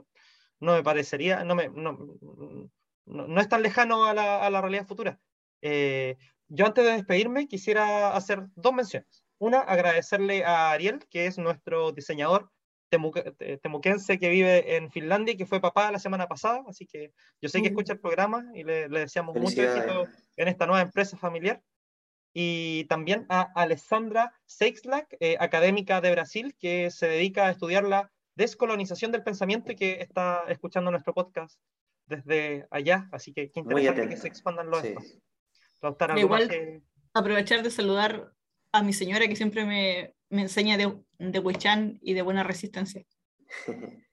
[0.60, 1.94] no me parecería, no, me, no,
[3.06, 5.20] no, no es tan lejano a la, a la realidad futura.
[5.62, 6.18] Eh,
[6.48, 9.24] yo antes de despedirme quisiera hacer dos menciones.
[9.38, 12.52] Una, agradecerle a Ariel, que es nuestro diseñador
[12.90, 17.50] temuquense que vive en Finlandia y que fue papá la semana pasada, así que yo
[17.50, 20.08] sé que escucha el programa y le, le deseamos mucho éxito
[20.38, 21.62] en esta nueva empresa familiar.
[22.34, 28.12] Y también a Alessandra Seixlack, eh, académica de Brasil, que se dedica a estudiar la
[28.36, 31.60] descolonización del pensamiento y que está escuchando nuestro podcast
[32.06, 35.22] desde allá, así que qué interesante que se expandan los espacios.
[36.18, 36.84] Igual,
[37.14, 38.34] aprovechar de saludar
[38.72, 43.06] a mi señora que siempre me, me enseña de, de Huichan y de buena resistencia.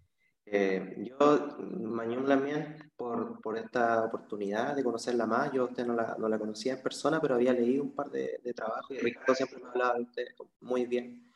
[0.48, 6.14] Eh, yo, Mañón Lamien, por, por, esta oportunidad de conocerla más, yo usted no la,
[6.20, 9.34] no la conocía en persona, pero había leído un par de, de trabajos y Ricardo
[9.34, 10.26] siempre me hablaba de usted
[10.60, 11.32] muy bien.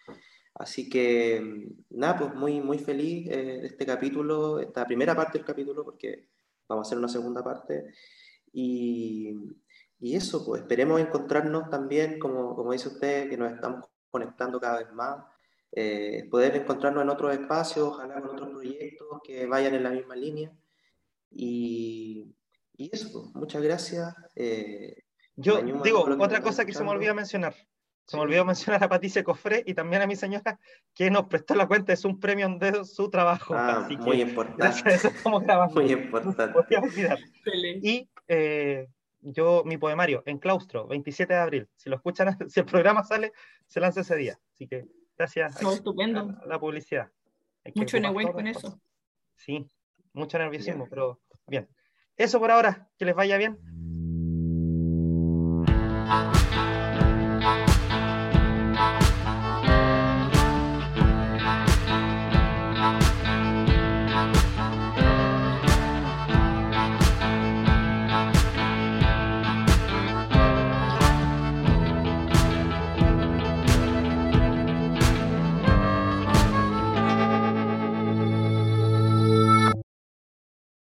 [0.55, 5.85] Así que, nada, pues muy, muy feliz eh, este capítulo, esta primera parte del capítulo,
[5.85, 6.29] porque
[6.69, 7.93] vamos a hacer una segunda parte.
[8.53, 9.35] Y,
[9.99, 14.79] y eso, pues esperemos encontrarnos también, como, como dice usted, que nos estamos conectando cada
[14.79, 15.25] vez más
[15.73, 20.17] eh, poder encontrarnos en otros espacios, ojalá con otros proyectos que vayan en la misma
[20.17, 20.51] línea.
[21.31, 22.35] Y,
[22.77, 24.13] y eso, pues, muchas gracias.
[24.35, 25.05] Eh,
[25.37, 27.55] Yo digo, otra cosa que se me olvidó mencionar.
[28.05, 30.59] Se me olvidó mencionar a Patricia Cofré y también a mi señora
[30.93, 33.55] que nos prestó la cuenta, es un premio de su trabajo.
[33.57, 34.97] Ah, muy importante.
[35.73, 36.59] Muy importante.
[37.81, 38.89] Y eh,
[39.23, 41.69] yo, mi poemario, en claustro, 27 de abril.
[41.77, 43.33] Si lo escuchan, si el programa sale,
[43.67, 44.39] se lanza ese día.
[44.55, 44.87] Así que
[45.21, 46.35] Gracias estupendo.
[46.47, 47.11] la publicidad.
[47.75, 48.81] mucho en con eso.
[49.37, 49.67] Sí,
[50.15, 51.69] mucho nerviosismo, pero bien.
[52.17, 53.59] Eso por ahora, que les vaya bien.